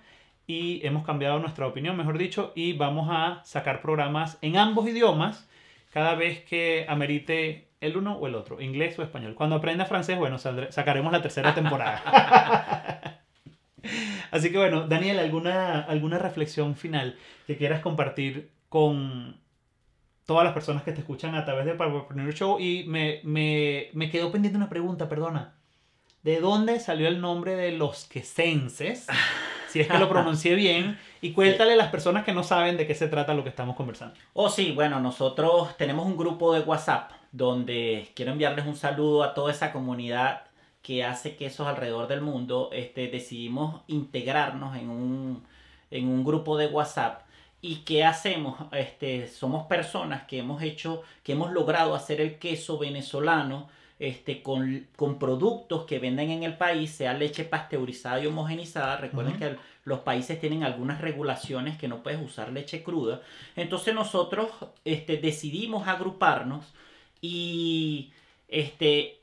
[0.50, 5.48] y hemos cambiado nuestra opinión, mejor dicho, y vamos a sacar programas en ambos idiomas
[5.92, 9.36] cada vez que amerite el uno o el otro, inglés o español.
[9.36, 13.22] Cuando aprenda francés, bueno, sacaremos la tercera temporada.
[14.32, 19.36] Así que bueno, Daniel, ¿alguna, ¿alguna reflexión final que quieras compartir con
[20.26, 22.58] todas las personas que te escuchan a través de Papapreneur Show?
[22.58, 25.54] Y me, me, me quedó pendiente una pregunta, perdona.
[26.24, 29.06] ¿De dónde salió el nombre de los quesenses?
[29.70, 32.86] Si es que lo pronuncié bien, y cuéntale a las personas que no saben de
[32.86, 34.14] qué se trata lo que estamos conversando.
[34.32, 39.34] Oh, sí, bueno, nosotros tenemos un grupo de WhatsApp donde quiero enviarles un saludo a
[39.34, 40.42] toda esa comunidad
[40.82, 42.70] que hace quesos alrededor del mundo.
[42.72, 45.44] Este, decidimos integrarnos en un,
[45.90, 47.22] en un grupo de WhatsApp.
[47.62, 48.56] ¿Y qué hacemos?
[48.72, 53.68] Este, somos personas que hemos hecho, que hemos logrado hacer el queso venezolano
[54.00, 58.96] este, con, con, productos que venden en el país, sea leche pasteurizada y homogenizada.
[58.96, 63.20] Recuerden que los países tienen algunas regulaciones que no puedes usar leche cruda.
[63.56, 64.48] Entonces nosotros
[64.86, 66.64] este, decidimos agruparnos
[67.20, 68.10] y
[68.48, 69.20] este,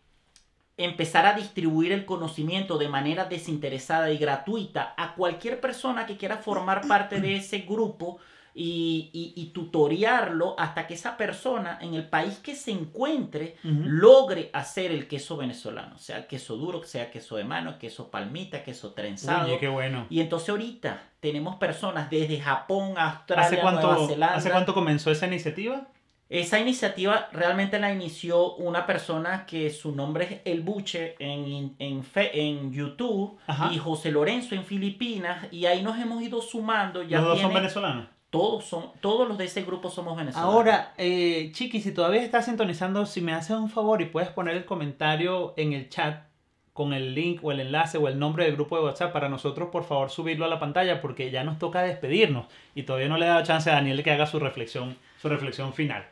[0.77, 6.37] empezar a distribuir el conocimiento de manera desinteresada y gratuita a cualquier persona que quiera
[6.37, 8.19] formar parte de ese grupo
[8.59, 14.91] y, y, tutoriarlo hasta que esa persona en el país que se encuentre logre hacer
[14.91, 19.59] el queso venezolano, sea queso duro, sea queso de mano, queso palmita, queso trenzado.
[19.59, 20.07] qué bueno.
[20.09, 24.35] Y entonces ahorita tenemos personas desde Japón, Australia, Nueva Zelanda.
[24.35, 25.87] ¿Hace cuánto comenzó esa iniciativa?
[26.29, 32.03] Esa iniciativa realmente la inició una persona que su nombre es El Buche en, en,
[32.15, 33.37] en YouTube
[33.71, 37.03] y José Lorenzo en Filipinas y ahí nos hemos ido sumando.
[37.03, 38.16] Ya ¿Los dos son venezolanos?
[38.29, 40.53] Todos, son, todos los de ese grupo somos venezolanos.
[40.53, 44.57] Ahora, eh, Chiqui, si todavía estás sintonizando, si me haces un favor y puedes poner
[44.57, 46.27] el comentario en el chat
[46.73, 49.69] con el link o el enlace o el nombre del grupo de WhatsApp para nosotros,
[49.71, 53.25] por favor, subirlo a la pantalla porque ya nos toca despedirnos y todavía no le
[53.25, 56.05] he dado chance a Daniel que haga su reflexión, su reflexión final.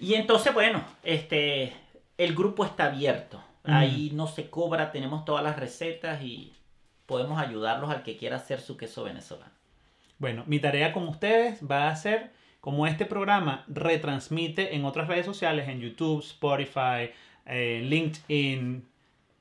[0.00, 1.74] Y entonces, bueno, este,
[2.16, 3.42] el grupo está abierto.
[3.64, 6.54] Ahí no se cobra, tenemos todas las recetas y
[7.04, 9.57] podemos ayudarlos al que quiera hacer su queso venezolano.
[10.18, 15.24] Bueno, mi tarea con ustedes va a ser, como este programa retransmite en otras redes
[15.24, 17.10] sociales, en YouTube, Spotify,
[17.46, 18.84] LinkedIn,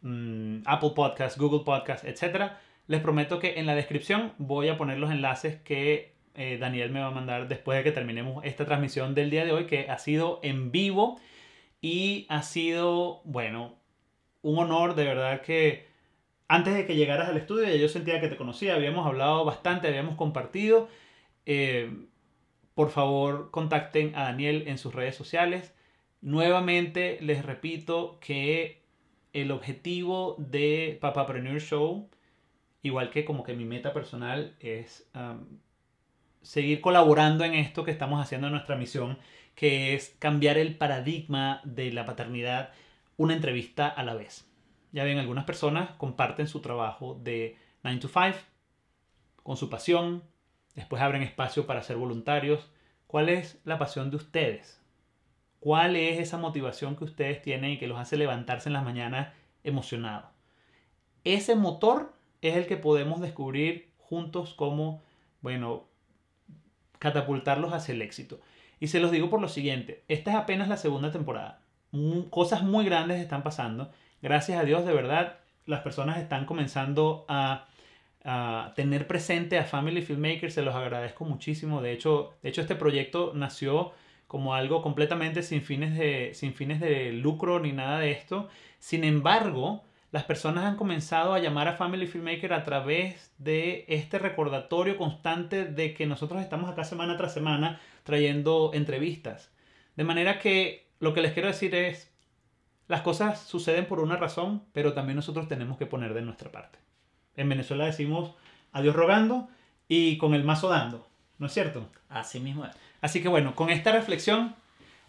[0.02, 2.52] mm, Apple Podcasts, Google Podcasts, etc.
[2.86, 7.00] Les prometo que en la descripción voy a poner los enlaces que eh, Daniel me
[7.00, 9.98] va a mandar después de que terminemos esta transmisión del día de hoy, que ha
[9.98, 11.20] sido en vivo
[11.82, 13.74] y ha sido, bueno,
[14.44, 15.87] un honor de verdad que
[16.48, 20.16] antes de que llegaras al estudio yo sentía que te conocía, habíamos hablado bastante, habíamos
[20.16, 20.88] compartido.
[21.46, 22.06] Eh,
[22.74, 25.74] por favor, contacten a Daniel en sus redes sociales.
[26.22, 28.84] Nuevamente les repito que
[29.34, 32.10] el objetivo de Papapreneur Show,
[32.84, 35.10] igual que como que mi meta personal, es
[36.42, 39.18] seguir colaborando en esto que estamos haciendo en nuestra misión,
[39.56, 42.72] que es cambiar el paradigma de la paternidad
[43.18, 44.47] una entrevista a la vez.
[44.92, 48.38] Ya ven, algunas personas comparten su trabajo de 9 to 5
[49.44, 50.24] con su pasión,
[50.76, 52.70] después abren espacio para ser voluntarios.
[53.08, 54.82] ¿Cuál es la pasión de ustedes?
[55.60, 59.34] ¿Cuál es esa motivación que ustedes tienen y que los hace levantarse en las mañanas
[59.64, 60.30] emocionados?
[61.24, 65.02] Ese motor es el que podemos descubrir juntos como,
[65.42, 65.86] bueno,
[67.00, 68.40] catapultarlos hacia el éxito.
[68.80, 71.62] Y se los digo por lo siguiente, esta es apenas la segunda temporada.
[72.30, 73.92] Cosas muy grandes están pasando.
[74.22, 77.68] Gracias a Dios, de verdad, las personas están comenzando a,
[78.76, 80.56] tener presente a Family Filmmakers.
[80.56, 81.82] Se los agradezco muchísimo.
[81.82, 83.94] De hecho, de hecho, este proyecto nació
[84.28, 88.50] como algo completamente sin fines de, sin fines de lucro ni nada de esto.
[88.80, 94.20] Sin embargo, las personas han comenzado a llamar a Family Filmmaker a través de este
[94.20, 99.52] recordatorio constante de que nosotros estamos acá semana tras semana trayendo entrevistas.
[99.96, 102.12] De manera que lo que les quiero decir es,
[102.88, 106.80] las cosas suceden por una razón, pero también nosotros tenemos que poner de nuestra parte.
[107.36, 108.34] En Venezuela decimos
[108.72, 109.48] adiós rogando
[109.88, 111.08] y con el mazo dando,
[111.38, 111.88] ¿no es cierto?
[112.10, 112.76] Así mismo es.
[113.02, 114.56] Así que bueno, con esta reflexión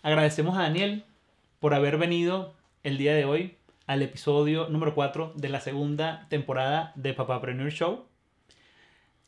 [0.03, 1.05] agradecemos a Daniel
[1.61, 3.57] por haber venido el día de hoy
[3.87, 8.05] al episodio número 4 de la segunda temporada de Papapreneur Show.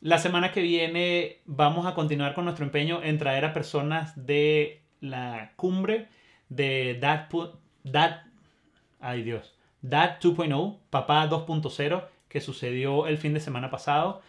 [0.01, 4.81] La semana que viene vamos a continuar con nuestro empeño en traer a personas de
[4.99, 6.07] la cumbre
[6.49, 7.29] de Dad,
[7.83, 8.21] Dad,
[9.01, 14.21] ay Dios, Dad 2.0, Papá 2.0, que sucedió el fin de semana pasado.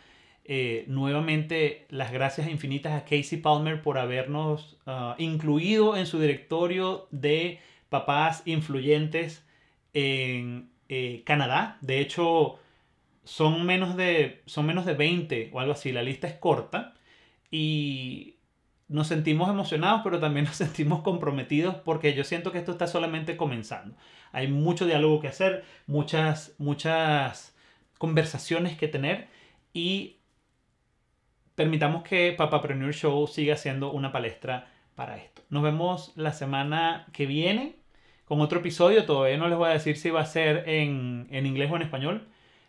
[0.45, 7.07] Eh, nuevamente, las gracias infinitas a Casey Palmer por habernos ah, incluido en su directorio
[7.11, 9.47] de papás influyentes
[9.95, 11.79] en eh, Canadá.
[11.81, 12.59] De hecho,
[13.25, 16.95] son menos de, son menos de 20 o algo así, la lista es corta
[17.51, 18.37] y
[18.93, 23.36] nos sentimos emocionados, pero también nos sentimos comprometidos porque yo siento que esto está solamente
[23.36, 23.97] comenzando.
[24.32, 27.57] Hay mucho diálogo que hacer, muchas, muchas
[27.99, 29.28] conversaciones que tener
[29.72, 30.18] y
[31.55, 35.43] permitamos que Papapreneur Show siga siendo una palestra para esto.
[35.49, 37.76] Nos vemos la semana que viene
[38.24, 39.05] con otro episodio.
[39.05, 41.82] Todavía no les voy a decir si va a ser en, en inglés o en
[41.82, 42.28] español.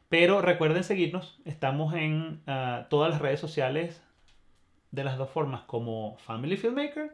[0.09, 4.01] Pero recuerden seguirnos, estamos en ah, todas las redes sociales
[4.93, 7.13] de las dos formas, como Family Filmmaker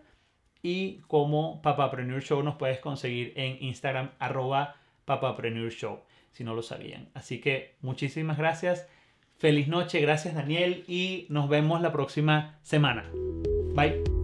[0.62, 2.44] y como Papapreneur Show.
[2.44, 4.76] Nos puedes conseguir en Instagram, arroba
[5.72, 6.02] Show,
[6.32, 7.10] si no lo sabían.
[7.16, 8.88] Así que muchísimas gracias.
[9.38, 13.10] Feliz noche, gracias Daniel y nos vemos la próxima semana.
[13.74, 14.19] Bye.